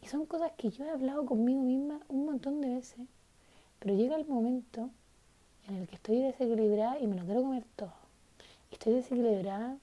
Y 0.00 0.06
son 0.06 0.24
cosas 0.24 0.52
que 0.56 0.70
yo 0.70 0.86
he 0.86 0.90
hablado 0.90 1.26
conmigo 1.26 1.60
misma 1.60 2.00
un 2.08 2.24
montón 2.24 2.62
de 2.62 2.70
veces 2.70 3.06
pero 3.86 3.96
llega 3.96 4.16
el 4.16 4.26
momento 4.26 4.90
en 5.68 5.76
el 5.76 5.86
que 5.86 5.94
estoy 5.94 6.18
desequilibrada 6.20 6.98
y 6.98 7.06
me 7.06 7.14
lo 7.14 7.24
quiero 7.24 7.42
comer 7.42 7.62
todo. 7.76 7.92
Y 8.68 8.74
estoy 8.74 8.94
desequilibrada 8.94 9.76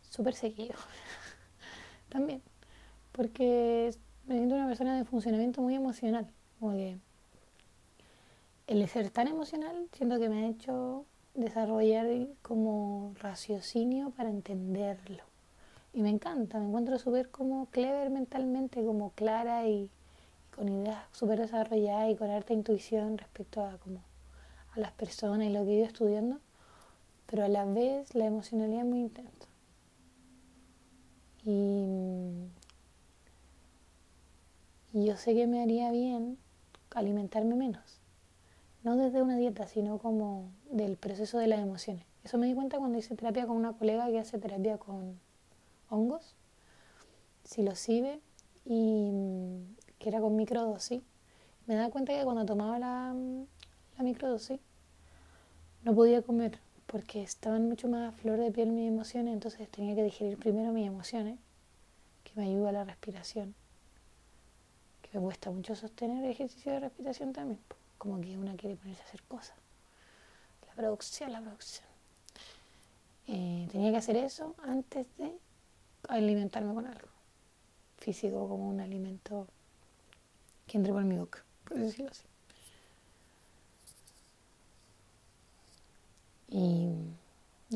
súper 0.00 0.34
seguido. 0.34 0.74
También. 2.08 2.42
Porque 3.12 3.94
me 4.26 4.34
siento 4.34 4.56
una 4.56 4.66
persona 4.66 4.96
de 4.96 5.04
funcionamiento 5.04 5.62
muy 5.62 5.76
emocional. 5.76 6.26
Como 6.58 6.72
que 6.72 6.98
el 8.66 8.88
ser 8.88 9.10
tan 9.10 9.28
emocional 9.28 9.86
siento 9.92 10.18
que 10.18 10.28
me 10.28 10.46
ha 10.46 10.48
hecho 10.48 11.04
desarrollar 11.34 12.08
como 12.42 13.14
raciocinio 13.20 14.10
para 14.10 14.28
entenderlo. 14.28 15.22
Y 15.92 16.02
me 16.02 16.10
encanta, 16.10 16.58
me 16.58 16.66
encuentro 16.66 16.98
súper 16.98 17.30
como 17.30 17.66
clever 17.66 18.10
mentalmente, 18.10 18.84
como 18.84 19.10
clara 19.10 19.68
y 19.68 19.88
con 20.60 20.68
ideas 20.68 20.98
súper 21.12 21.40
desarrolladas 21.40 22.10
y 22.10 22.16
con 22.16 22.30
harta 22.30 22.52
intuición 22.52 23.16
respecto 23.16 23.64
a, 23.64 23.78
como, 23.78 24.02
a 24.72 24.80
las 24.80 24.92
personas 24.92 25.46
y 25.46 25.50
lo 25.50 25.64
que 25.64 25.70
he 25.70 25.76
ido 25.76 25.86
estudiando, 25.86 26.38
pero 27.24 27.46
a 27.46 27.48
la 27.48 27.64
vez 27.64 28.14
la 28.14 28.26
emocionalidad 28.26 28.80
es 28.82 28.86
muy 28.86 29.00
intensa. 29.00 29.48
Y, 31.46 32.50
yo 34.92 35.16
sé 35.16 35.34
que 35.34 35.46
me 35.46 35.62
haría 35.62 35.90
bien 35.92 36.36
alimentarme 36.90 37.54
menos, 37.54 37.98
no 38.82 38.96
desde 38.96 39.22
una 39.22 39.38
dieta, 39.38 39.66
sino 39.66 39.96
como 39.96 40.50
del 40.70 40.98
proceso 40.98 41.38
de 41.38 41.46
las 41.46 41.60
emociones. 41.60 42.04
Eso 42.22 42.36
me 42.36 42.48
di 42.48 42.52
cuenta 42.52 42.76
cuando 42.76 42.98
hice 42.98 43.16
terapia 43.16 43.46
con 43.46 43.56
una 43.56 43.72
colega 43.72 44.08
que 44.08 44.18
hace 44.18 44.36
terapia 44.38 44.76
con 44.76 45.18
hongos, 45.88 46.34
psilocibe, 47.44 48.20
y 48.64 49.10
que 50.00 50.08
era 50.08 50.20
con 50.20 50.34
microdosis, 50.34 51.02
me 51.66 51.76
daba 51.76 51.90
cuenta 51.90 52.12
que 52.12 52.24
cuando 52.24 52.44
tomaba 52.44 52.78
la, 52.78 53.14
la 53.96 54.02
microdosis 54.02 54.58
no 55.84 55.94
podía 55.94 56.22
comer 56.22 56.58
porque 56.86 57.22
estaban 57.22 57.68
mucho 57.68 57.86
más 57.86 58.12
a 58.12 58.16
flor 58.16 58.40
de 58.40 58.50
piel 58.50 58.72
mis 58.72 58.88
emociones, 58.88 59.34
entonces 59.34 59.68
tenía 59.68 59.94
que 59.94 60.02
digerir 60.02 60.38
primero 60.38 60.72
mis 60.72 60.88
emociones, 60.88 61.38
que 62.24 62.32
me 62.34 62.46
ayuda 62.46 62.70
a 62.70 62.72
la 62.72 62.84
respiración, 62.84 63.54
que 65.02 65.16
me 65.16 65.24
cuesta 65.24 65.52
mucho 65.52 65.76
sostener 65.76 66.24
el 66.24 66.30
ejercicio 66.30 66.72
de 66.72 66.80
respiración 66.80 67.32
también, 67.32 67.60
como 67.98 68.20
que 68.20 68.36
una 68.36 68.56
quiere 68.56 68.74
ponerse 68.74 69.02
a 69.02 69.04
hacer 69.04 69.22
cosas. 69.24 69.54
La 70.66 70.74
producción, 70.74 71.30
la 71.30 71.40
producción. 71.40 71.88
Eh, 73.28 73.68
tenía 73.70 73.92
que 73.92 73.98
hacer 73.98 74.16
eso 74.16 74.56
antes 74.64 75.06
de 75.18 75.32
alimentarme 76.08 76.74
con 76.74 76.86
algo 76.86 77.08
físico, 77.98 78.48
como 78.48 78.68
un 78.68 78.80
alimento 78.80 79.46
que 80.70 80.78
entre 80.78 80.92
por 80.92 81.02
mi 81.02 81.18
boca, 81.18 81.42
por 81.64 81.78
decirlo 81.78 82.12
así. 82.12 82.22
Y, 86.48 86.92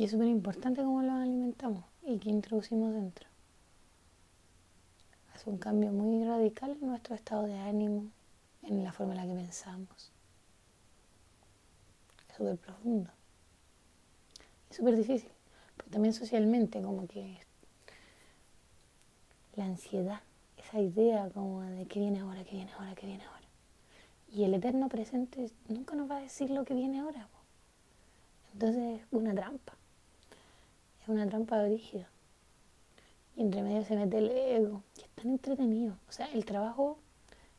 es 0.01 0.13
súper 0.13 0.29
importante 0.29 0.83
cómo 0.83 1.03
lo 1.03 1.13
alimentamos 1.13 1.85
y 2.05 2.19
qué 2.19 2.31
introducimos 2.31 2.95
dentro. 2.95 3.27
hace 5.35 5.51
un 5.51 5.59
cambio 5.59 5.91
muy 5.91 6.25
radical 6.25 6.79
en 6.81 6.87
nuestro 6.87 7.17
estado 7.17 7.47
de 7.47 7.59
ánimo, 7.59 8.11
en 8.63 8.85
la 8.85 8.93
forma 8.93 9.15
en 9.15 9.21
la 9.21 9.27
que 9.27 9.41
pensamos. 9.41 10.13
Es 12.29 12.37
súper 12.37 12.57
profundo. 12.59 13.11
Es 14.71 14.77
súper 14.77 14.97
difícil, 14.97 15.31
pero 15.77 15.91
también 15.91 16.15
socialmente, 16.15 16.81
como 16.81 17.09
que 17.09 17.41
la 19.57 19.65
ansiedad, 19.65 20.21
esa 20.75 20.81
idea 20.81 21.31
como 21.33 21.63
de 21.63 21.87
que 21.87 22.01
viene 22.01 22.21
ahora, 22.21 22.43
que 22.43 22.57
viene 22.57 22.73
ahora, 22.73 22.95
que 22.97 23.07
viene 23.07 23.25
ahora. 23.25 23.47
Y 24.33 24.43
el 24.43 24.55
eterno 24.55 24.89
presente 24.89 25.51
nunca 25.69 25.95
nos 25.95 26.11
va 26.11 26.17
a 26.17 26.21
decir 26.21 26.51
lo 26.51 26.65
que 26.65 26.75
viene 26.75 26.99
ahora. 26.99 27.29
Entonces 28.53 29.01
es 29.01 29.07
una 29.13 29.33
trampa. 29.35 29.75
Es 31.03 31.09
una 31.09 31.29
trampa 31.29 31.63
rígida. 31.63 32.09
Y 33.37 33.43
entre 33.43 33.63
medio 33.63 33.85
se 33.85 33.95
mete 33.95 34.19
el 34.19 34.31
ego. 34.31 34.83
Y 34.97 35.03
es 35.03 35.09
tan 35.11 35.29
entretenido. 35.29 35.97
O 36.09 36.13
sea, 36.13 36.27
el 36.33 36.45
trabajo 36.45 36.99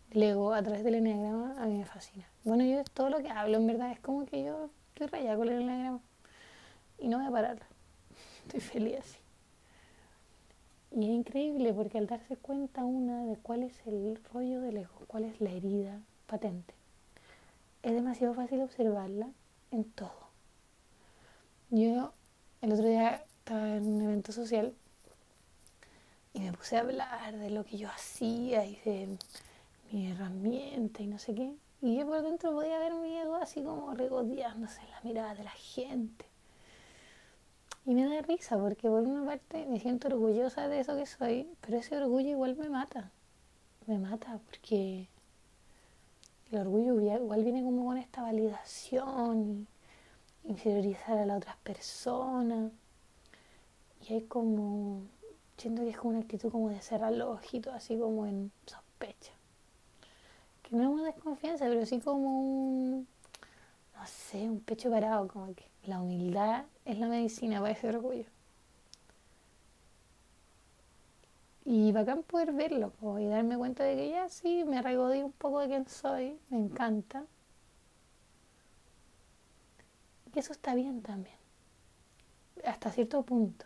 del 0.09 0.23
ego 0.23 0.53
a 0.53 0.61
través 0.61 0.83
del 0.83 0.95
enneagrama 0.95 1.55
a 1.57 1.67
mí 1.67 1.77
me 1.77 1.85
fascina. 1.85 2.27
Bueno, 2.43 2.65
yo 2.65 2.83
todo 2.93 3.09
lo 3.09 3.19
que 3.19 3.29
hablo 3.29 3.55
en 3.57 3.67
verdad 3.67 3.91
es 3.91 3.99
como 4.01 4.25
que 4.25 4.43
yo 4.43 4.69
estoy 4.89 5.07
rayada 5.07 5.37
con 5.37 5.47
el 5.47 5.61
enneagrama. 5.61 6.01
Y 6.99 7.07
no 7.07 7.19
voy 7.19 7.27
a 7.27 7.31
parar. 7.31 7.59
Estoy 8.45 8.59
feliz 8.59 8.97
así. 8.99 9.24
Y 10.95 11.03
es 11.03 11.09
increíble 11.09 11.73
porque 11.73 11.97
al 11.97 12.07
darse 12.07 12.37
cuenta 12.37 12.85
una 12.85 13.25
de 13.25 13.35
cuál 13.35 13.63
es 13.63 13.85
el 13.85 14.17
rollo 14.31 14.61
del 14.61 14.77
ego, 14.77 15.01
cuál 15.07 15.25
es 15.25 15.41
la 15.41 15.51
herida 15.51 15.99
patente, 16.25 16.73
es 17.83 17.93
demasiado 17.93 18.33
fácil 18.33 18.61
observarla 18.61 19.27
en 19.71 19.83
todo. 19.83 20.29
Yo 21.69 22.13
el 22.61 22.71
otro 22.71 22.87
día 22.87 23.25
estaba 23.39 23.75
en 23.75 23.85
un 23.85 24.01
evento 24.03 24.31
social 24.31 24.73
y 26.33 26.39
me 26.39 26.53
puse 26.53 26.77
a 26.77 26.79
hablar 26.79 27.35
de 27.39 27.49
lo 27.49 27.65
que 27.65 27.77
yo 27.77 27.89
hacía 27.89 28.65
y 28.65 28.77
de 28.85 29.17
mi 29.91 30.09
herramienta 30.09 31.03
y 31.03 31.07
no 31.07 31.19
sé 31.19 31.35
qué. 31.35 31.53
Y 31.81 31.97
yo 31.97 32.07
por 32.07 32.21
dentro 32.21 32.53
podía 32.53 32.79
ver 32.79 32.93
mi 32.93 33.17
ego 33.17 33.35
así 33.35 33.61
como 33.61 33.93
regodeándose 33.93 34.79
en 34.79 34.91
la 34.91 35.01
mirada 35.01 35.35
de 35.35 35.43
la 35.43 35.51
gente. 35.51 36.25
Y 37.87 37.93
me 37.93 38.07
da 38.07 38.21
risa 38.23 38.57
porque 38.57 38.89
por 38.89 39.03
una 39.03 39.25
parte 39.25 39.67
me 39.67 39.79
siento 39.79 40.07
orgullosa 40.07 40.67
de 40.67 40.79
eso 40.79 40.95
que 40.97 41.05
soy, 41.05 41.47
pero 41.61 41.77
ese 41.77 41.95
orgullo 41.95 42.29
igual 42.29 42.55
me 42.55 42.67
mata. 42.67 43.11
Me 43.85 43.99
mata 43.99 44.39
porque 44.45 45.07
el 46.51 46.57
orgullo 46.57 46.99
igual 46.99 47.43
viene 47.43 47.63
como 47.63 47.85
con 47.85 47.97
esta 47.97 48.23
validación 48.23 49.67
y 50.43 50.49
inferiorizar 50.49 51.19
a 51.19 51.27
las 51.27 51.37
otras 51.37 51.57
personas. 51.57 52.71
Y 54.09 54.13
hay 54.13 54.21
como, 54.23 55.01
siento 55.57 55.83
que 55.83 55.89
es 55.89 55.97
como 55.97 56.11
una 56.11 56.21
actitud 56.21 56.51
como 56.51 56.69
de 56.69 56.81
cerrar 56.81 57.13
los 57.13 57.37
ojitos, 57.37 57.71
así 57.71 57.97
como 57.97 58.25
en 58.25 58.51
sospecha. 58.65 59.33
Que 60.63 60.75
no 60.75 60.81
es 60.81 60.89
una 60.89 61.03
desconfianza, 61.03 61.65
pero 61.65 61.85
sí 61.85 61.99
como 61.99 62.39
un, 62.39 63.07
no 63.95 64.07
sé, 64.07 64.49
un 64.49 64.59
pecho 64.61 64.89
parado, 64.89 65.27
como 65.27 65.53
que 65.53 65.65
la 65.83 66.01
humildad 66.01 66.65
es 66.85 66.99
la 66.99 67.07
medicina 67.07 67.59
para 67.59 67.73
ese 67.73 67.89
orgullo. 67.89 68.25
Y 71.65 71.91
bacán 71.91 72.23
poder 72.23 72.53
verlo 72.53 72.93
y 73.19 73.25
darme 73.25 73.57
cuenta 73.57 73.83
de 73.83 73.95
que 73.95 74.09
ya 74.09 74.29
sí, 74.29 74.63
me 74.65 74.81
regodí 74.81 75.21
un 75.21 75.31
poco 75.31 75.59
de 75.59 75.67
quién 75.67 75.87
soy, 75.87 76.39
me 76.49 76.57
encanta. 76.59 77.25
Y 80.33 80.39
eso 80.39 80.53
está 80.53 80.75
bien 80.75 81.01
también, 81.01 81.37
hasta 82.65 82.91
cierto 82.91 83.23
punto 83.23 83.65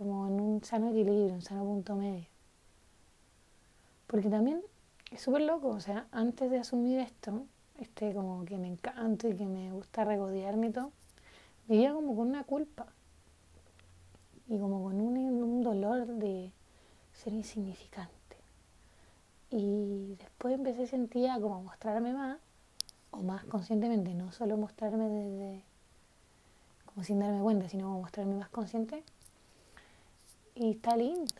como 0.00 0.26
en 0.26 0.40
un 0.40 0.64
sano 0.64 0.88
equilibrio, 0.88 1.34
un 1.34 1.42
sano 1.42 1.62
punto 1.62 1.94
medio. 1.94 2.24
Porque 4.06 4.30
también 4.30 4.62
es 5.12 5.20
súper 5.20 5.42
loco, 5.42 5.68
o 5.68 5.80
sea, 5.80 6.06
antes 6.10 6.50
de 6.50 6.58
asumir 6.58 7.00
esto, 7.00 7.44
este 7.78 8.14
como 8.14 8.46
que 8.46 8.56
me 8.56 8.66
encanta 8.66 9.28
y 9.28 9.36
que 9.36 9.44
me 9.44 9.70
gusta 9.70 10.06
regodearme 10.06 10.68
y 10.68 10.70
todo, 10.70 10.90
vivía 11.70 11.92
como 11.92 12.16
con 12.16 12.28
una 12.28 12.42
culpa 12.42 12.86
y 14.48 14.58
como 14.58 14.82
con 14.82 15.00
un, 15.00 15.16
un 15.16 15.62
dolor 15.62 16.04
de 16.04 16.50
ser 17.12 17.32
insignificante. 17.32 18.10
Y 19.50 20.16
después 20.18 20.54
empecé 20.54 20.82
a 20.82 20.86
sentir 20.88 21.30
como 21.40 21.62
mostrarme 21.62 22.12
más, 22.12 22.38
o 23.12 23.18
más 23.18 23.44
conscientemente, 23.44 24.14
no 24.14 24.32
solo 24.32 24.56
mostrarme 24.56 25.08
desde, 25.08 25.62
como 26.86 27.04
sin 27.04 27.20
darme 27.20 27.40
cuenta, 27.40 27.68
sino 27.68 27.88
mostrarme 28.00 28.34
más 28.34 28.48
consciente, 28.48 29.04
y 30.56 30.72
está 30.72 30.96
lindo. 30.96 31.32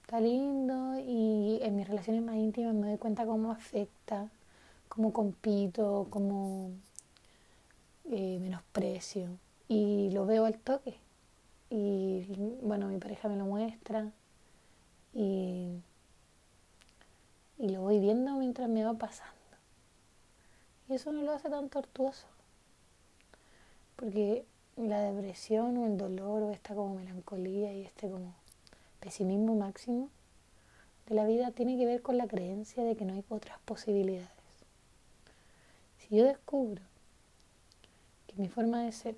Está 0.00 0.20
lindo 0.20 0.98
y 0.98 1.58
en 1.62 1.76
mis 1.76 1.86
relaciones 1.86 2.22
más 2.22 2.36
íntimas 2.36 2.74
me 2.74 2.88
doy 2.88 2.96
cuenta 2.96 3.26
cómo 3.26 3.50
afecta, 3.50 4.30
cómo 4.88 5.12
compito, 5.12 6.06
cómo 6.10 6.70
eh, 8.10 8.38
menosprecio. 8.40 9.28
Y 9.68 10.10
lo 10.10 10.26
veo 10.26 10.44
al 10.44 10.58
toque. 10.58 10.96
Y 11.70 12.26
bueno, 12.62 12.88
mi 12.88 12.98
pareja 12.98 13.28
me 13.28 13.36
lo 13.36 13.44
muestra. 13.44 14.12
Y, 15.12 15.80
y 17.58 17.68
lo 17.70 17.80
voy 17.80 17.98
viendo 17.98 18.36
mientras 18.36 18.68
me 18.68 18.84
va 18.84 18.94
pasando. 18.94 19.32
Y 20.88 20.94
eso 20.94 21.12
no 21.12 21.22
lo 21.22 21.32
hace 21.32 21.48
tan 21.48 21.68
tortuoso. 21.68 22.26
Porque 23.96 24.44
la 24.76 25.00
depresión 25.00 25.76
o 25.78 25.86
el 25.86 25.96
dolor 25.96 26.42
o 26.42 26.50
esta 26.52 26.74
como 26.74 26.94
melancolía 26.96 27.72
y 27.72 27.82
este 27.82 28.10
como 28.10 28.34
pesimismo 29.00 29.54
máximo 29.54 30.10
de 31.06 31.14
la 31.14 31.24
vida 31.24 31.50
tiene 31.52 31.78
que 31.78 31.86
ver 31.86 32.02
con 32.02 32.18
la 32.18 32.26
creencia 32.26 32.84
de 32.84 32.96
que 32.96 33.04
no 33.04 33.14
hay 33.14 33.24
otras 33.28 33.58
posibilidades. 33.60 34.28
Si 35.98 36.16
yo 36.16 36.24
descubro 36.24 36.82
mi 38.36 38.48
forma 38.48 38.82
de 38.82 38.92
ser 38.92 39.16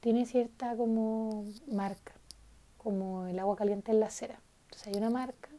tiene 0.00 0.24
cierta 0.24 0.76
como 0.76 1.44
marca, 1.66 2.12
como 2.78 3.26
el 3.26 3.38
agua 3.38 3.56
caliente 3.56 3.92
en 3.92 4.00
la 4.00 4.06
acera. 4.06 4.40
Entonces 4.64 4.88
hay 4.88 4.94
una 4.94 5.10
marca 5.10 5.50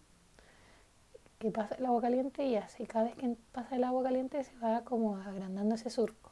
que 1.39 1.51
pasa 1.51 1.75
el 1.75 1.85
agua 1.85 2.01
caliente 2.01 2.45
y 2.45 2.55
hace, 2.55 2.85
cada 2.85 3.05
vez 3.05 3.15
que 3.15 3.35
pasa 3.51 3.75
el 3.75 3.83
agua 3.83 4.03
caliente 4.03 4.43
se 4.43 4.55
va 4.57 4.83
como 4.83 5.17
agrandando 5.17 5.75
ese 5.75 5.89
surco. 5.89 6.31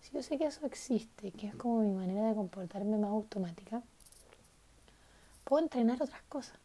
Si 0.00 0.12
yo 0.12 0.22
sé 0.22 0.38
que 0.38 0.46
eso 0.46 0.64
existe, 0.66 1.30
que 1.32 1.48
es 1.48 1.54
como 1.54 1.80
mi 1.80 1.92
manera 1.92 2.28
de 2.28 2.34
comportarme 2.34 2.96
más 2.96 3.10
automática, 3.10 3.82
puedo 5.44 5.62
entrenar 5.62 6.02
otras 6.02 6.22
cosas. 6.22 6.58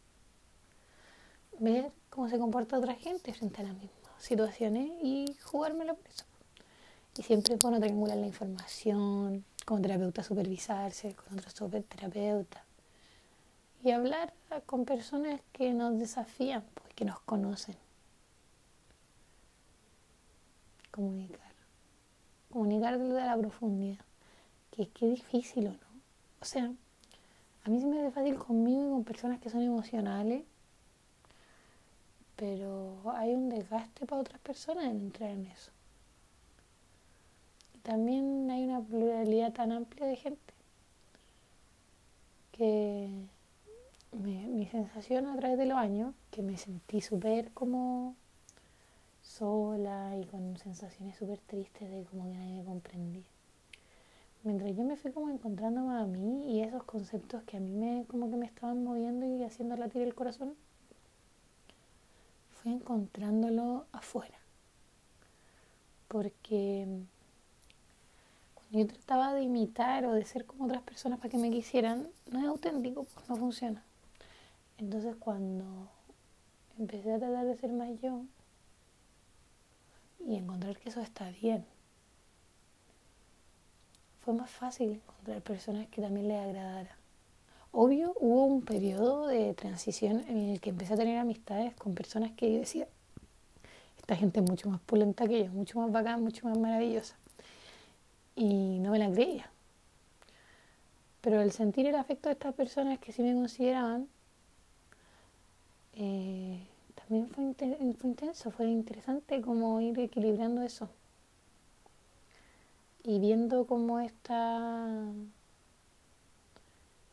Ver 1.58 1.92
cómo 2.10 2.28
se 2.28 2.38
comporta 2.38 2.78
otra 2.78 2.94
gente 2.94 3.32
frente 3.34 3.60
a 3.60 3.64
las 3.64 3.74
mismas 3.74 3.90
situaciones 4.18 4.90
y 5.02 5.36
jugármelo 5.42 5.96
por 5.96 6.08
eso. 6.08 6.24
Y 7.18 7.22
siempre 7.22 7.54
es 7.54 7.60
bueno 7.60 7.80
triangular 7.80 8.16
la 8.16 8.26
información, 8.26 9.44
como 9.64 9.80
terapeuta 9.80 10.22
supervisarse 10.22 11.14
con 11.14 11.38
otros 11.38 11.54
terapeutas 11.88 12.62
y 13.82 13.90
hablar 13.90 14.32
con 14.66 14.84
personas 14.84 15.40
que 15.52 15.72
nos 15.72 15.98
desafían, 15.98 16.64
pues, 16.74 16.94
que 16.94 17.04
nos 17.04 17.20
conocen. 17.20 17.76
Comunicar 20.90 21.46
comunicar 22.56 22.98
desde 22.98 23.26
la 23.26 23.36
profundidad. 23.36 24.04
Que 24.70 24.84
es 24.84 24.88
que 24.88 25.06
difícil 25.06 25.66
o 25.66 25.70
no. 25.70 26.00
O 26.40 26.44
sea, 26.44 26.72
a 27.64 27.68
mí 27.68 27.80
se 27.80 27.86
me 27.86 28.00
hace 28.00 28.10
fácil 28.10 28.38
conmigo 28.38 28.86
y 28.86 28.90
con 28.90 29.04
personas 29.04 29.40
que 29.40 29.50
son 29.50 29.62
emocionales, 29.62 30.44
pero 32.34 32.96
hay 33.14 33.34
un 33.34 33.50
desgaste 33.50 34.06
para 34.06 34.22
otras 34.22 34.40
personas 34.40 34.84
en 34.84 35.00
entrar 35.00 35.30
en 35.30 35.46
eso. 35.46 35.70
También 37.86 38.50
hay 38.50 38.64
una 38.64 38.80
pluralidad 38.80 39.52
tan 39.52 39.70
amplia 39.70 40.08
de 40.08 40.16
gente 40.16 40.54
que 42.50 43.08
mi 44.10 44.66
sensación 44.66 45.28
a 45.28 45.36
través 45.36 45.56
de 45.56 45.66
los 45.66 45.78
años, 45.78 46.12
que 46.32 46.42
me 46.42 46.56
sentí 46.56 47.00
súper 47.00 47.52
como 47.52 48.16
sola 49.22 50.16
y 50.20 50.24
con 50.24 50.56
sensaciones 50.56 51.16
súper 51.16 51.38
tristes 51.38 51.88
de 51.88 52.02
como 52.06 52.24
que 52.24 52.36
nadie 52.36 52.54
me 52.54 52.64
comprendía. 52.64 53.22
Mientras 54.42 54.76
yo 54.76 54.82
me 54.82 54.96
fui 54.96 55.12
como 55.12 55.30
encontrando 55.30 55.88
a 55.88 56.06
mí 56.06 56.56
y 56.56 56.62
esos 56.62 56.82
conceptos 56.82 57.44
que 57.44 57.56
a 57.56 57.60
mí 57.60 57.70
me 57.70 58.04
como 58.08 58.28
que 58.28 58.36
me 58.36 58.46
estaban 58.46 58.82
moviendo 58.82 59.26
y 59.26 59.44
haciendo 59.44 59.76
latir 59.76 60.02
el 60.02 60.16
corazón, 60.16 60.56
fui 62.50 62.72
encontrándolo 62.72 63.86
afuera. 63.92 64.38
Porque 66.08 67.06
yo 68.70 68.86
trataba 68.86 69.32
de 69.34 69.42
imitar 69.42 70.04
o 70.06 70.12
de 70.12 70.24
ser 70.24 70.44
como 70.46 70.64
otras 70.64 70.82
personas 70.82 71.18
para 71.18 71.30
que 71.30 71.38
me 71.38 71.50
quisieran, 71.50 72.08
no 72.30 72.40
es 72.40 72.46
auténtico, 72.46 73.04
pues 73.04 73.28
no 73.28 73.36
funciona. 73.36 73.82
Entonces 74.78 75.16
cuando 75.18 75.88
empecé 76.78 77.12
a 77.12 77.18
tratar 77.18 77.46
de 77.46 77.56
ser 77.56 77.72
más 77.72 77.90
yo, 78.00 78.22
y 80.26 80.34
encontrar 80.36 80.76
que 80.78 80.88
eso 80.88 81.00
está 81.00 81.30
bien. 81.30 81.64
Fue 84.22 84.34
más 84.34 84.50
fácil 84.50 84.90
encontrar 84.90 85.40
personas 85.42 85.86
que 85.88 86.02
también 86.02 86.26
les 86.26 86.44
agradara 86.44 86.96
obvio, 87.78 88.14
hubo 88.20 88.46
un 88.46 88.62
periodo 88.62 89.26
de 89.26 89.52
transición 89.52 90.24
en 90.28 90.38
el 90.48 90.60
que 90.62 90.70
empecé 90.70 90.94
a 90.94 90.96
tener 90.96 91.18
amistades 91.18 91.74
con 91.74 91.94
personas 91.94 92.32
que 92.32 92.50
yo 92.50 92.60
decía, 92.60 92.88
esta 93.98 94.16
gente 94.16 94.40
es 94.40 94.48
mucho 94.48 94.70
más 94.70 94.80
pulenta 94.80 95.28
que 95.28 95.44
yo, 95.44 95.52
mucho 95.52 95.78
más 95.80 95.92
bacán, 95.92 96.22
mucho 96.22 96.48
más 96.48 96.56
maravillosa. 96.56 97.16
Y 98.36 98.78
no 98.78 98.92
me 98.92 98.98
la 99.00 99.10
creía. 99.10 99.50
Pero 101.20 101.40
el 101.40 101.50
sentir 101.50 101.86
el 101.86 101.96
afecto 101.96 102.28
de 102.28 102.34
estas 102.34 102.54
personas 102.54 103.00
que 103.00 103.10
sí 103.10 103.22
me 103.22 103.34
consideraban, 103.34 104.08
eh, 105.94 106.64
también 106.94 107.28
fue, 107.28 107.54
fue 107.94 108.10
intenso, 108.10 108.50
fue 108.52 108.66
interesante 108.66 109.40
como 109.40 109.80
ir 109.80 109.98
equilibrando 109.98 110.62
eso. 110.62 110.88
Y 113.02 113.18
viendo 113.18 113.66
cómo 113.66 113.98
esta, 113.98 114.86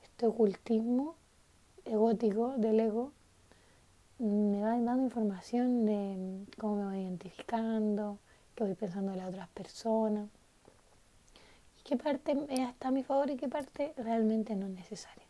este 0.04 0.28
ocultismo 0.28 1.16
egótico 1.86 2.56
del 2.58 2.80
ego 2.80 3.14
me 4.20 4.62
va 4.62 4.78
dando 4.80 5.04
información 5.04 5.86
de 5.86 6.46
cómo 6.58 6.76
me 6.76 6.86
voy 6.86 7.00
identificando, 7.00 8.20
qué 8.56 8.64
voy 8.64 8.76
pensando 8.76 9.12
de 9.12 9.18
las 9.18 9.30
otras 9.30 9.50
personas, 9.50 10.30
qué 11.84 11.98
parte 11.98 12.38
está 12.50 12.88
a 12.88 12.92
mi 12.92 13.04
favor 13.04 13.30
y 13.30 13.38
qué 13.38 13.48
parte 13.48 13.94
realmente 13.98 14.56
no 14.56 14.68
es 14.68 14.72
necesaria, 14.72 15.26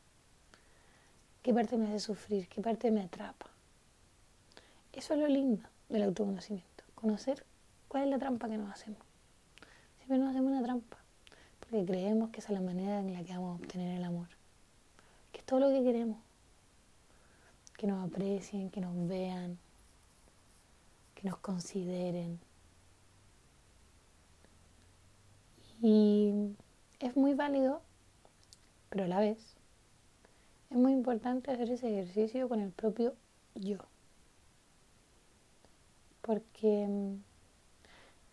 qué 1.41 1.53
parte 1.53 1.77
me 1.77 1.87
hace 1.87 1.99
sufrir, 1.99 2.47
qué 2.47 2.61
parte 2.61 2.91
me 2.91 3.01
atrapa. 3.01 3.47
Eso 4.91 5.13
es 5.15 5.19
lo 5.19 5.27
lindo 5.27 5.67
del 5.89 6.03
autoconocimiento, 6.03 6.83
conocer 6.95 7.45
cuál 7.87 8.03
es 8.03 8.09
la 8.09 8.19
trampa 8.19 8.47
que 8.47 8.57
nos 8.57 8.71
hacemos. 8.71 9.01
Siempre 9.97 10.17
nos 10.17 10.29
hacemos 10.29 10.51
una 10.51 10.63
trampa, 10.63 10.97
porque 11.59 11.85
creemos 11.85 12.29
que 12.29 12.39
esa 12.39 12.49
es 12.49 12.59
la 12.59 12.65
manera 12.65 12.99
en 12.99 13.13
la 13.13 13.23
que 13.23 13.33
vamos 13.33 13.59
a 13.59 13.63
obtener 13.63 13.97
el 13.97 14.03
amor, 14.03 14.27
que 15.31 15.39
es 15.39 15.45
todo 15.45 15.59
lo 15.59 15.69
que 15.69 15.83
queremos 15.83 16.17
que 17.83 17.87
nos 17.87 18.09
aprecien, 18.09 18.69
que 18.69 18.79
nos 18.79 19.07
vean, 19.09 19.57
que 21.15 21.27
nos 21.27 21.37
consideren. 21.39 22.39
Y 25.85 26.31
es 27.01 27.17
muy 27.17 27.33
válido, 27.33 27.81
pero 28.89 29.03
a 29.03 29.07
la 29.09 29.19
vez 29.19 29.37
es 30.69 30.77
muy 30.77 30.93
importante 30.93 31.51
hacer 31.51 31.69
ese 31.69 31.89
ejercicio 31.89 32.47
con 32.47 32.61
el 32.61 32.71
propio 32.71 33.15
yo. 33.53 33.79
Porque 36.21 36.87
mm, 36.87 37.15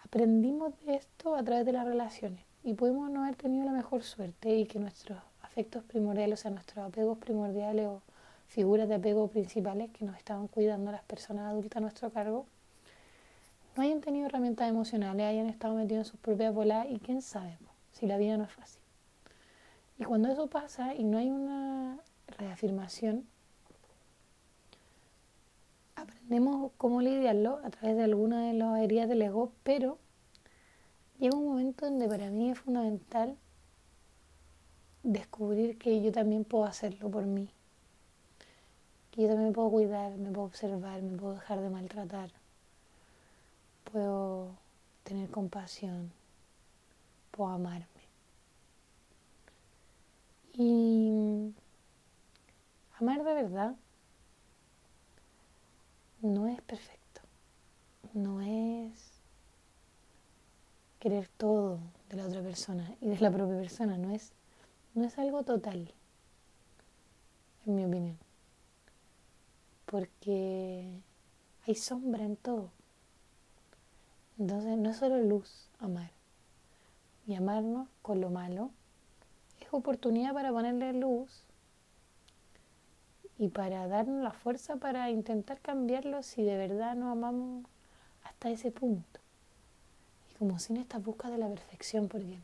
aprendimos 0.04 0.74
de 0.86 0.94
esto 0.94 1.34
a 1.34 1.42
través 1.42 1.66
de 1.66 1.72
las 1.72 1.84
relaciones 1.84 2.44
y 2.62 2.74
podemos 2.74 3.10
no 3.10 3.24
haber 3.24 3.34
tenido 3.34 3.64
la 3.64 3.72
mejor 3.72 4.04
suerte 4.04 4.54
y 4.54 4.66
que 4.66 4.78
nuestros 4.78 5.18
afectos 5.42 5.82
primordiales, 5.82 6.38
o 6.38 6.42
sea, 6.42 6.52
nuestros 6.52 6.86
apegos 6.86 7.18
primordiales 7.18 7.88
o 7.88 8.00
figuras 8.46 8.88
de 8.88 8.94
apego 8.94 9.26
principales 9.26 9.90
que 9.90 10.04
nos 10.04 10.16
estaban 10.16 10.46
cuidando 10.46 10.92
las 10.92 11.02
personas 11.02 11.50
adultas 11.50 11.78
a 11.78 11.80
nuestro 11.80 12.10
cargo, 12.10 12.46
no 13.80 13.86
hayan 13.86 14.02
tenido 14.02 14.26
herramientas 14.26 14.68
emocionales, 14.68 15.24
hayan 15.24 15.46
estado 15.46 15.74
metidos 15.74 16.06
en 16.06 16.10
sus 16.10 16.20
propias 16.20 16.52
bolas 16.52 16.86
y 16.90 16.98
quién 16.98 17.22
sabe 17.22 17.56
si 17.92 18.06
la 18.06 18.18
vida 18.18 18.36
no 18.36 18.44
es 18.44 18.52
fácil. 18.52 18.82
Y 19.98 20.04
cuando 20.04 20.28
eso 20.28 20.48
pasa 20.48 20.94
y 20.94 21.02
no 21.02 21.16
hay 21.16 21.30
una 21.30 21.98
reafirmación, 22.26 23.24
aprendemos 25.96 26.72
cómo 26.76 27.00
lidiarlo 27.00 27.58
a 27.64 27.70
través 27.70 27.96
de 27.96 28.04
alguna 28.04 28.48
de 28.48 28.52
las 28.52 28.80
heridas 28.80 29.08
del 29.08 29.22
ego, 29.22 29.50
pero 29.62 29.96
llega 31.18 31.38
un 31.38 31.46
momento 31.46 31.86
donde 31.86 32.06
para 32.06 32.28
mí 32.28 32.50
es 32.50 32.58
fundamental 32.58 33.34
descubrir 35.02 35.78
que 35.78 36.02
yo 36.02 36.12
también 36.12 36.44
puedo 36.44 36.66
hacerlo 36.66 37.10
por 37.10 37.24
mí 37.24 37.48
que 39.10 39.22
yo 39.22 39.28
también 39.28 39.48
me 39.48 39.54
puedo 39.54 39.70
cuidar, 39.70 40.18
me 40.18 40.30
puedo 40.30 40.46
observar, 40.48 41.00
me 41.00 41.16
puedo 41.16 41.34
dejar 41.34 41.60
de 41.62 41.70
maltratar, 41.70 42.30
puedo 43.92 44.56
tener 45.04 45.30
compasión, 45.30 46.12
puedo 47.30 47.50
amarme. 47.50 47.86
Y 50.52 51.54
amar 52.98 53.24
de 53.24 53.34
verdad 53.34 53.76
no 56.22 56.48
es 56.48 56.60
perfecto, 56.62 57.22
no 58.12 58.40
es 58.40 59.20
querer 60.98 61.28
todo 61.28 61.80
de 62.08 62.16
la 62.16 62.26
otra 62.26 62.42
persona 62.42 62.94
y 63.00 63.08
de 63.08 63.18
la 63.20 63.30
propia 63.30 63.56
persona, 63.56 63.96
no 63.96 64.10
es, 64.10 64.32
no 64.94 65.04
es 65.04 65.18
algo 65.18 65.44
total, 65.44 65.92
en 67.64 67.74
mi 67.74 67.84
opinión 67.84 68.30
porque 69.90 71.02
hay 71.66 71.74
sombra 71.74 72.24
en 72.24 72.36
todo. 72.36 72.70
Entonces 74.40 74.78
no 74.78 74.88
es 74.88 74.96
solo 74.96 75.18
luz 75.18 75.68
amar. 75.78 76.10
Y 77.26 77.34
amarnos 77.34 77.88
con 78.00 78.22
lo 78.22 78.30
malo 78.30 78.70
es 79.60 79.68
oportunidad 79.70 80.32
para 80.32 80.50
ponerle 80.50 80.94
luz 80.94 81.42
y 83.38 83.48
para 83.48 83.86
darnos 83.86 84.22
la 84.24 84.32
fuerza 84.32 84.76
para 84.76 85.10
intentar 85.10 85.60
cambiarlo 85.60 86.22
si 86.22 86.42
de 86.42 86.56
verdad 86.56 86.96
nos 86.96 87.12
amamos 87.12 87.66
hasta 88.24 88.48
ese 88.48 88.70
punto. 88.70 89.20
Y 90.30 90.38
como 90.38 90.58
sin 90.58 90.78
esta 90.78 90.98
busca 90.98 91.28
de 91.28 91.36
la 91.36 91.48
perfección, 91.48 92.08
porque, 92.08 92.38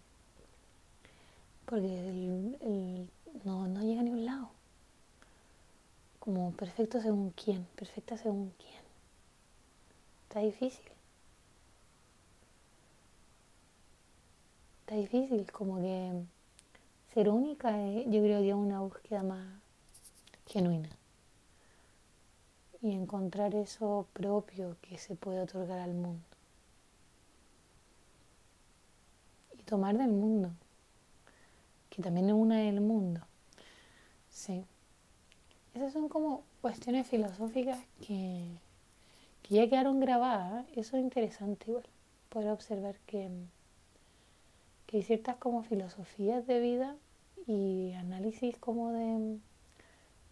porque 1.65 2.59
no, 3.45 3.69
no 3.69 3.81
llega 3.83 4.03
a 4.03 4.05
ningún 4.05 4.27
lado 4.27 4.51
como 6.21 6.51
perfecto 6.53 7.01
según 7.01 7.31
quién, 7.31 7.65
perfecta 7.77 8.19
según 8.19 8.53
quién. 8.59 8.83
Está 10.29 10.41
difícil. 10.41 10.96
Está 14.87 14.95
difícil, 14.95 15.51
como 15.51 15.81
que 15.81 16.13
ser 17.13 17.29
única 17.29 17.77
eh, 17.77 18.05
yo 18.09 18.23
creo 18.23 18.41
que 18.41 18.51
es 18.51 18.55
una 18.55 18.79
búsqueda 18.83 19.25
más 19.25 19.45
genuina. 20.47 20.89
Y 22.81 22.93
encontrar 22.93 23.57
eso 23.57 24.07
propio 24.13 24.77
que 24.83 24.97
se 24.97 25.17
puede 25.17 25.41
otorgar 25.41 25.81
al 25.81 25.93
mundo. 25.93 26.25
Y 29.59 29.63
tomar 29.65 29.99
del 29.99 30.13
mundo, 30.13 30.53
que 31.91 32.01
también 32.01 32.29
es 32.29 32.35
una 32.35 32.61
del 32.61 32.81
mundo. 32.81 33.23
Sí. 34.31 34.65
Esas 35.75 35.95
son 35.95 36.09
como 36.09 36.45
cuestiones 36.61 37.09
filosóficas 37.09 37.81
que, 38.07 38.53
ya 39.51 39.69
quedaron 39.69 39.99
grabadas. 39.99 40.65
Eso 40.77 40.97
es 40.97 41.03
interesante 41.03 41.73
igual, 41.73 41.89
poder 42.29 42.51
observar 42.51 42.95
que, 43.09 43.29
que 44.87 44.99
hay 44.99 45.03
ciertas 45.03 45.37
como 45.37 45.63
filosofías 45.63 46.47
de 46.47 46.61
vida 46.61 46.97
y 47.47 47.93
análisis 47.93 48.57
como 48.59 48.93
de, 48.93 49.39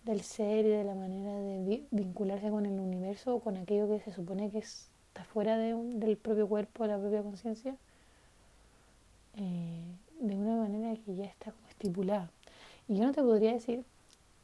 del 0.04 0.20
ser 0.22 0.66
y 0.66 0.70
de 0.70 0.84
la 0.84 0.94
manera 0.94 1.32
de 1.32 1.86
vincularse 1.90 2.50
con 2.50 2.66
el 2.66 2.78
universo 2.78 3.36
o 3.36 3.40
con 3.40 3.56
aquello 3.56 3.88
que 3.88 4.00
se 4.00 4.12
supone 4.12 4.50
que 4.50 4.58
está 4.58 5.24
fuera 5.24 5.56
de, 5.56 5.74
del 5.74 6.16
propio 6.16 6.48
cuerpo, 6.48 6.84
de 6.84 6.88
la 6.90 6.98
propia 6.98 7.22
conciencia, 7.22 7.76
eh, 9.36 9.84
de 10.20 10.36
una 10.36 10.56
manera 10.56 10.94
que 11.04 11.14
ya 11.16 11.24
está 11.24 11.52
como 11.52 11.68
estipulada. 11.68 12.30
Y 12.88 12.96
yo 12.96 13.04
no 13.04 13.12
te 13.12 13.22
podría 13.22 13.52
decir 13.52 13.84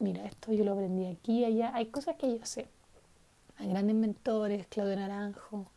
mira, 0.01 0.25
esto 0.25 0.51
yo 0.51 0.65
lo 0.65 0.73
aprendí 0.73 1.05
aquí 1.05 1.45
allá. 1.45 1.71
Hay 1.73 1.87
cosas 1.87 2.15
que 2.17 2.37
yo 2.37 2.45
sé. 2.45 2.67
Hay 3.57 3.69
grandes 3.69 3.95
mentores, 3.95 4.65
Claudio 4.67 4.95
Naranjo, 4.95 5.67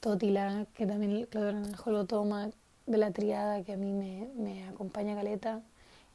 Totila, 0.00 0.66
que 0.74 0.86
también 0.86 1.26
Claudio 1.26 1.52
Naranjo 1.52 1.90
lo 1.92 2.04
toma 2.06 2.50
de 2.86 2.98
la 2.98 3.10
triada 3.10 3.62
que 3.62 3.72
a 3.72 3.76
mí 3.76 3.92
me, 3.92 4.28
me 4.36 4.68
acompaña 4.68 5.14
Caleta. 5.14 5.62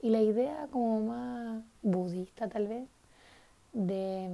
Y 0.02 0.10
la 0.10 0.22
idea 0.22 0.68
como 0.72 1.02
más 1.02 1.64
budista 1.82 2.48
tal 2.48 2.68
vez, 2.68 2.88
de, 3.74 4.30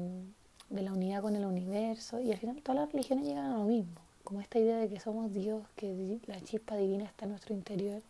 de 0.69 0.81
la 0.81 0.91
unidad 0.91 1.21
con 1.21 1.35
el 1.35 1.45
universo. 1.45 2.19
Y 2.19 2.31
al 2.31 2.37
final 2.37 2.61
todas 2.61 2.81
las 2.81 2.91
religiones 2.91 3.25
llegan 3.25 3.45
a 3.45 3.57
lo 3.57 3.63
mismo. 3.65 3.95
Como 4.23 4.41
esta 4.41 4.59
idea 4.59 4.77
de 4.77 4.89
que 4.89 4.99
somos 4.99 5.33
Dios, 5.33 5.63
que 5.75 6.19
la 6.27 6.39
chispa 6.41 6.75
divina 6.75 7.05
está 7.05 7.25
en 7.25 7.31
nuestro 7.31 7.53
interior 7.53 8.01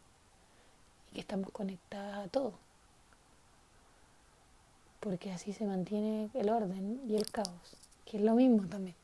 y 1.11 1.15
que 1.15 1.21
estamos 1.21 1.51
conectadas 1.51 2.25
a 2.25 2.29
todo 2.29 2.53
porque 5.03 5.31
así 5.31 5.51
se 5.51 5.65
mantiene 5.65 6.29
el 6.33 6.49
orden 6.49 7.01
y 7.09 7.17
el 7.17 7.29
caos, 7.29 7.75
que 8.05 8.17
es 8.17 8.23
lo 8.23 8.35
mismo 8.35 8.65
también. 8.67 8.95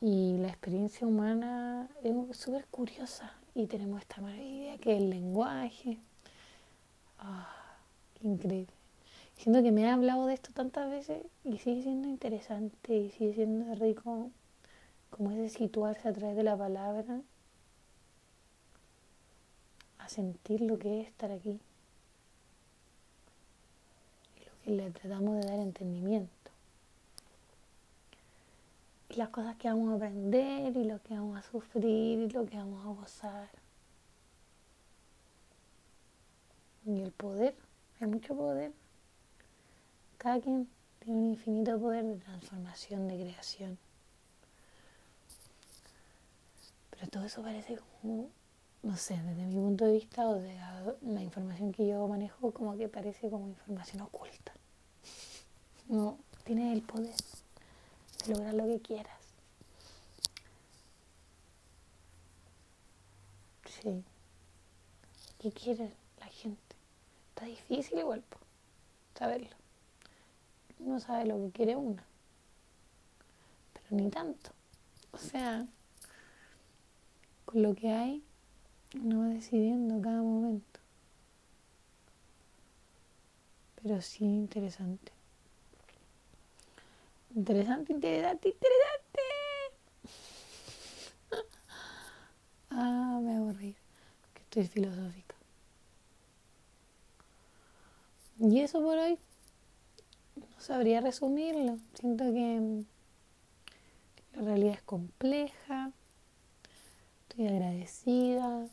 Y 0.00 0.36
la 0.38 0.48
experiencia 0.48 1.06
humana 1.06 1.88
es 2.02 2.36
súper 2.36 2.66
curiosa 2.66 3.32
y 3.54 3.66
tenemos 3.66 4.00
esta 4.00 4.20
maravilla 4.20 4.78
que 4.78 4.94
es 4.94 5.02
el 5.02 5.10
lenguaje. 5.10 5.98
Ah, 7.18 7.52
qué 8.14 8.28
increíble. 8.28 8.72
Siento 9.36 9.62
que 9.62 9.72
me 9.72 9.88
ha 9.88 9.94
hablado 9.94 10.26
de 10.26 10.34
esto 10.34 10.50
tantas 10.52 10.88
veces 10.90 11.24
y 11.44 11.58
sigue 11.58 11.82
siendo 11.82 12.08
interesante 12.08 12.96
y 12.96 13.10
sigue 13.10 13.34
siendo 13.34 13.74
rico 13.74 14.30
como 15.10 15.32
ese 15.32 15.48
situarse 15.48 16.08
a 16.08 16.12
través 16.12 16.36
de 16.36 16.42
la 16.42 16.56
palabra 16.56 17.20
a 19.98 20.08
sentir 20.08 20.60
lo 20.60 20.78
que 20.78 21.00
es 21.00 21.08
estar 21.08 21.30
aquí 21.30 21.60
y 24.66 24.70
le 24.70 24.90
tratamos 24.90 25.36
de 25.36 25.50
dar 25.50 25.58
entendimiento. 25.58 26.37
Las 29.18 29.30
cosas 29.30 29.56
que 29.56 29.66
vamos 29.66 29.90
a 29.90 29.96
aprender 29.96 30.76
y 30.76 30.84
lo 30.84 31.02
que 31.02 31.14
vamos 31.14 31.36
a 31.36 31.42
sufrir 31.42 32.20
y 32.20 32.28
lo 32.28 32.46
que 32.46 32.56
vamos 32.56 32.86
a 32.86 33.00
gozar. 33.00 33.48
Y 36.86 37.00
el 37.00 37.10
poder, 37.10 37.56
hay 38.00 38.06
mucho 38.06 38.36
poder. 38.36 38.72
Cada 40.18 40.40
quien 40.40 40.68
tiene 41.00 41.18
un 41.18 41.26
infinito 41.30 41.80
poder 41.80 42.04
de 42.04 42.14
transformación, 42.18 43.08
de 43.08 43.16
creación. 43.16 43.76
Pero 46.90 47.08
todo 47.08 47.24
eso 47.24 47.42
parece 47.42 47.76
como, 47.76 48.30
no 48.84 48.96
sé, 48.96 49.14
desde 49.20 49.46
mi 49.46 49.56
punto 49.56 49.86
de 49.86 49.94
vista 49.94 50.28
o 50.28 50.34
de 50.34 50.54
la, 51.02 51.22
información 51.24 51.72
que 51.72 51.88
yo 51.88 52.06
manejo, 52.06 52.52
como 52.52 52.76
que 52.76 52.88
parece 52.88 53.28
como 53.28 53.48
información 53.48 54.02
oculta. 54.02 54.52
No, 55.88 56.18
tienes 56.44 56.72
el 56.72 56.82
poder 56.82 57.14
de 58.24 58.34
lograr 58.34 58.54
lo 58.54 58.66
que 58.66 58.80
quieras. 58.80 59.18
Sí. 63.82 64.02
¿Qué 65.38 65.52
quiere 65.52 65.92
la 66.18 66.26
gente? 66.26 66.76
Está 67.30 67.46
difícil 67.46 67.98
igual, 67.98 68.24
saberlo. 69.16 69.56
Uno 70.80 70.98
sabe 70.98 71.26
lo 71.26 71.38
que 71.38 71.50
quiere 71.50 71.76
uno, 71.76 72.02
pero 73.72 74.02
ni 74.02 74.10
tanto. 74.10 74.50
O 75.12 75.18
sea, 75.18 75.66
con 77.44 77.62
lo 77.62 77.74
que 77.74 77.90
hay, 77.90 78.22
uno 78.94 79.20
va 79.20 79.26
decidiendo 79.26 80.00
cada 80.02 80.22
momento. 80.22 80.80
Pero 83.82 84.02
sí 84.02 84.24
interesante. 84.24 85.17
Interesante, 87.38 87.92
interesante, 87.92 88.48
interesante. 88.48 89.20
ah, 92.70 93.20
me 93.22 93.52
reír, 93.52 93.76
que 94.34 94.42
estoy 94.42 94.66
filosófica. 94.66 95.36
Y 98.40 98.58
eso 98.58 98.82
por 98.82 98.98
hoy, 98.98 99.20
no 100.34 100.60
sabría 100.60 101.00
resumirlo. 101.00 101.78
Siento 101.94 102.24
que 102.24 102.82
la 104.34 104.42
realidad 104.42 104.74
es 104.74 104.82
compleja 104.82 105.92
Estoy 107.28 107.46
agradecida 107.46 108.66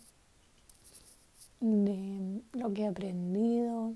de 1.59 2.41
lo 2.53 2.73
que 2.73 2.81
he 2.81 2.87
aprendido, 2.87 3.93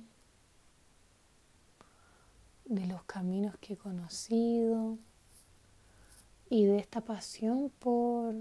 de 2.69 2.87
los 2.87 3.03
caminos 3.03 3.57
que 3.59 3.73
he 3.73 3.77
conocido 3.77 4.97
y 6.49 6.63
de 6.63 6.77
esta 6.77 7.01
pasión 7.01 7.69
por, 7.79 8.33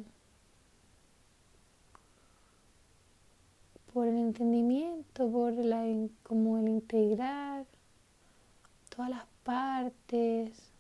por 3.93 4.07
el 4.07 4.17
entendimiento, 4.17 5.29
por 5.29 5.53
la, 5.55 5.85
como 6.23 6.59
el 6.59 6.69
integrar 6.69 7.67
todas 8.95 9.11
las 9.11 9.27
partes, 9.43 10.71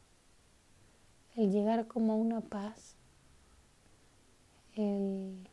el 1.34 1.50
llegar 1.50 1.88
como 1.88 2.12
a 2.12 2.16
una 2.16 2.40
paz 2.40 2.94
el, 4.78 5.44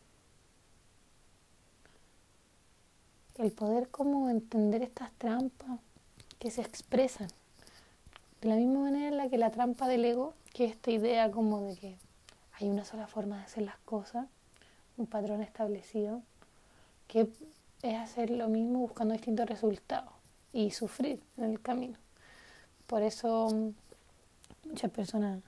poder 3.56 3.90
como 3.90 4.30
entender 4.30 4.84
estas 4.84 5.12
trampas 5.14 5.80
que 6.40 6.52
se 6.52 6.62
expresan. 6.62 7.28
De 8.46 8.52
la 8.52 8.58
misma 8.58 8.82
manera 8.82 9.08
en 9.08 9.18
la 9.18 9.28
que 9.28 9.40
la 9.40 9.50
trampa 9.50 9.88
del 9.88 10.06
ego, 10.06 10.36
que 10.54 10.66
es 10.66 10.74
esta 10.74 10.92
idea 10.92 11.32
como 11.32 11.62
de 11.62 11.76
que 11.78 11.98
hay 12.54 12.70
una 12.70 12.86
sola 12.86 13.08
forma 13.08 13.38
de 13.38 13.44
hacer 13.46 13.64
las 13.64 13.80
cosas, 13.80 14.28
un 14.98 15.08
patrón 15.08 15.42
establecido, 15.42 16.22
que 17.08 17.28
es 17.82 17.96
hacer 17.96 18.30
lo 18.30 18.48
mismo 18.48 18.78
buscando 18.78 19.14
distintos 19.14 19.50
resultados 19.50 20.12
y 20.54 20.70
sufrir 20.70 21.24
en 21.38 21.46
el 21.46 21.60
camino. 21.60 21.98
Por 22.86 23.02
eso 23.02 23.48
muchas 24.68 24.92
personas 24.92 25.42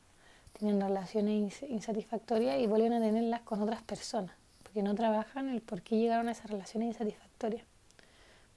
tienen 0.53 0.81
relaciones 0.81 1.61
insatisfactorias 1.69 2.59
y 2.59 2.65
vuelven 2.65 2.93
a 2.93 2.99
tenerlas 2.99 3.41
con 3.41 3.61
otras 3.61 3.83
personas, 3.83 4.35
porque 4.63 4.81
no 4.81 4.95
trabajan 4.95 5.49
el 5.49 5.61
por 5.61 5.83
qué 5.83 5.99
llegaron 5.99 6.29
a 6.29 6.31
esas 6.31 6.49
relaciones 6.49 6.87
insatisfactorias. 6.87 7.63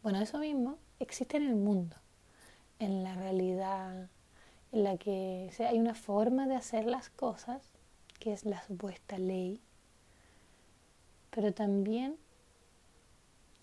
Bueno, 0.03 0.18
eso 0.18 0.38
mismo 0.38 0.79
existe 0.98 1.37
en 1.37 1.46
el 1.46 1.57
mundo, 1.57 1.94
en 2.79 3.05
la 3.05 3.14
realidad 3.14 4.09
en 4.73 4.85
la 4.85 4.97
que 4.97 5.51
hay 5.59 5.79
una 5.79 5.95
forma 5.95 6.47
de 6.47 6.57
hacer 6.57 6.87
las 6.87 7.11
cosas, 7.11 7.63
que 8.19 8.33
es 8.33 8.45
la 8.45 8.63
supuesta 8.63 9.19
ley, 9.19 9.61
pero 11.31 11.53
también 11.53 12.17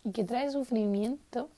y 0.04 0.12
que 0.12 0.24
trae 0.24 0.50
sufrimiento 0.50 1.50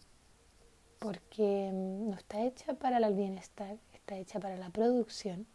porque 0.99 1.71
no 1.73 2.15
está 2.15 2.41
hecha 2.41 2.73
para 2.73 2.97
el 2.97 3.13
bienestar, 3.13 3.77
está 3.93 4.17
hecha 4.17 4.39
para 4.39 4.57
la 4.57 4.69
producción 4.69 5.45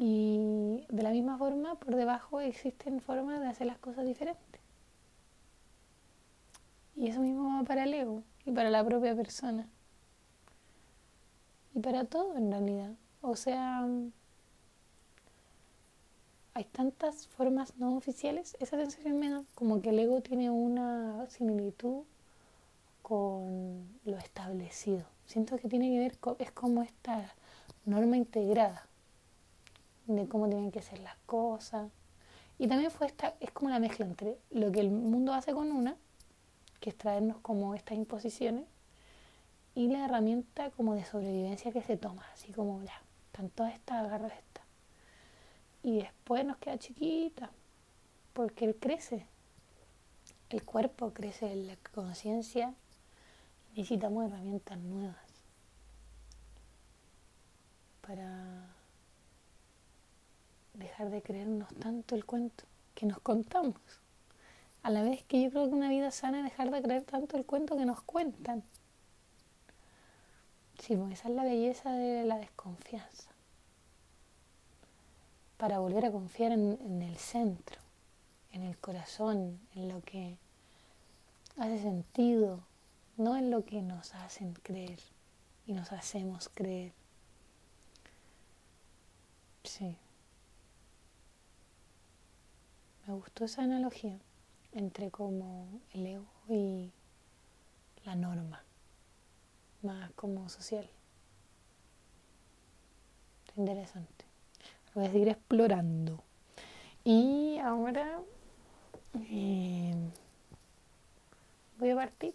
y 0.00 0.86
de 0.88 1.02
la 1.02 1.10
misma 1.10 1.36
forma, 1.38 1.74
por 1.74 1.96
debajo 1.96 2.40
existen 2.40 3.00
formas 3.00 3.40
de 3.40 3.48
hacer 3.48 3.66
las 3.66 3.78
cosas 3.78 4.06
diferentes. 4.06 4.60
Y 6.94 7.08
eso 7.08 7.20
mismo 7.20 7.58
va 7.58 7.64
para 7.64 7.82
el 7.82 7.92
ego 7.92 8.22
y 8.46 8.52
para 8.52 8.70
la 8.70 8.84
propia 8.84 9.16
persona. 9.16 9.66
Para 11.82 12.04
todo 12.04 12.36
en 12.36 12.50
realidad. 12.50 12.92
O 13.20 13.36
sea, 13.36 13.86
hay 16.54 16.64
tantas 16.64 17.28
formas 17.28 17.76
no 17.76 17.96
oficiales. 17.96 18.56
Esa 18.58 18.76
sensación 18.76 19.18
me 19.18 19.30
da 19.30 19.44
como 19.54 19.80
que 19.80 19.90
el 19.90 19.98
ego 20.00 20.20
tiene 20.20 20.50
una 20.50 21.26
similitud 21.30 22.02
con 23.02 23.86
lo 24.04 24.18
establecido. 24.18 25.04
Siento 25.26 25.56
que 25.56 25.68
tiene 25.68 25.88
que 25.90 25.98
ver 25.98 26.18
con, 26.18 26.36
es 26.38 26.50
como 26.50 26.82
esta 26.82 27.32
norma 27.84 28.16
integrada 28.16 28.86
de 30.06 30.26
cómo 30.26 30.48
tienen 30.48 30.72
que 30.72 30.82
ser 30.82 30.98
las 31.00 31.16
cosas. 31.26 31.90
Y 32.58 32.66
también 32.66 32.90
fue 32.90 33.06
esta, 33.06 33.34
es 33.38 33.52
como 33.52 33.70
la 33.70 33.78
mezcla 33.78 34.04
entre 34.04 34.36
lo 34.50 34.72
que 34.72 34.80
el 34.80 34.90
mundo 34.90 35.32
hace 35.32 35.52
con 35.52 35.70
una, 35.70 35.96
que 36.80 36.90
es 36.90 36.98
traernos 36.98 37.38
como 37.38 37.74
estas 37.74 37.96
imposiciones, 37.96 38.64
y 39.78 39.86
la 39.86 40.06
herramienta 40.06 40.72
como 40.72 40.96
de 40.96 41.04
sobrevivencia 41.04 41.70
que 41.70 41.82
se 41.82 41.96
toma, 41.96 42.26
así 42.34 42.52
como 42.52 42.82
ya, 42.82 43.00
están 43.26 43.48
todas 43.48 43.72
estas, 43.74 44.04
agarro 44.04 44.26
esta. 44.26 44.60
Y 45.84 45.98
después 45.98 46.44
nos 46.44 46.56
queda 46.56 46.80
chiquita, 46.80 47.48
porque 48.32 48.64
él 48.64 48.74
crece, 48.74 49.24
el 50.50 50.64
cuerpo 50.64 51.12
crece, 51.12 51.54
la 51.54 51.76
conciencia, 51.94 52.74
necesitamos 53.76 54.26
herramientas 54.26 54.78
nuevas 54.78 55.14
para 58.00 58.66
dejar 60.74 61.10
de 61.10 61.22
creernos 61.22 61.68
tanto 61.76 62.16
el 62.16 62.24
cuento 62.24 62.64
que 62.96 63.06
nos 63.06 63.20
contamos. 63.20 63.76
A 64.82 64.90
la 64.90 65.04
vez 65.04 65.22
que 65.22 65.40
yo 65.40 65.50
creo 65.50 65.68
que 65.68 65.74
una 65.76 65.88
vida 65.88 66.10
sana 66.10 66.38
es 66.38 66.44
dejar 66.46 66.72
de 66.72 66.82
creer 66.82 67.04
tanto 67.04 67.36
el 67.36 67.46
cuento 67.46 67.76
que 67.76 67.86
nos 67.86 68.00
cuentan. 68.00 68.64
Sí, 70.78 70.96
pues 70.96 71.12
esa 71.12 71.28
es 71.28 71.34
la 71.34 71.44
belleza 71.44 71.92
de 71.92 72.24
la 72.24 72.38
desconfianza. 72.38 73.30
Para 75.56 75.80
volver 75.80 76.06
a 76.06 76.12
confiar 76.12 76.52
en, 76.52 76.78
en 76.80 77.02
el 77.02 77.16
centro, 77.16 77.78
en 78.52 78.62
el 78.62 78.78
corazón, 78.78 79.58
en 79.74 79.88
lo 79.88 80.00
que 80.02 80.36
hace 81.58 81.80
sentido, 81.80 82.60
no 83.16 83.36
en 83.36 83.50
lo 83.50 83.64
que 83.64 83.82
nos 83.82 84.14
hacen 84.14 84.54
creer 84.54 85.00
y 85.66 85.72
nos 85.72 85.92
hacemos 85.92 86.48
creer. 86.48 86.92
Sí. 89.64 89.96
Me 93.06 93.14
gustó 93.14 93.44
esa 93.44 93.62
analogía 93.62 94.18
entre 94.72 95.10
como 95.10 95.66
el 95.92 96.06
ego 96.06 96.26
y 96.48 96.90
la 98.04 98.14
norma, 98.14 98.62
más 99.82 100.10
como 100.12 100.48
social. 100.48 100.88
Interesante. 103.56 104.24
Voy 104.94 105.06
a 105.06 105.10
seguir 105.10 105.28
explorando. 105.28 106.22
Y 107.04 107.58
ahora 107.58 108.20
eh, 109.30 109.94
voy 111.78 111.90
a 111.90 111.96
partir 111.96 112.34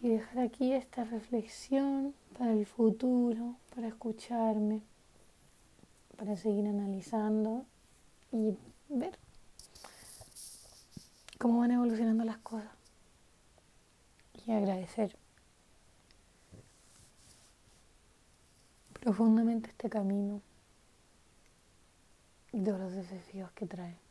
y 0.00 0.08
dejar 0.08 0.38
aquí 0.40 0.72
esta 0.72 1.04
reflexión 1.04 2.14
para 2.38 2.52
el 2.52 2.66
futuro, 2.66 3.56
para 3.74 3.88
escucharme, 3.88 4.82
para 6.16 6.36
seguir 6.36 6.66
analizando 6.66 7.64
y 8.32 8.56
ver 8.88 9.18
cómo 11.38 11.60
van 11.60 11.70
evolucionando 11.70 12.24
las 12.24 12.38
cosas 12.38 12.70
y 14.46 14.52
agradecer 14.52 15.16
profundamente 19.04 19.68
este 19.68 19.90
camino 19.90 20.40
y 22.52 22.64
todos 22.64 22.80
los 22.80 22.92
desafíos 22.94 23.52
que 23.52 23.66
trae. 23.66 24.03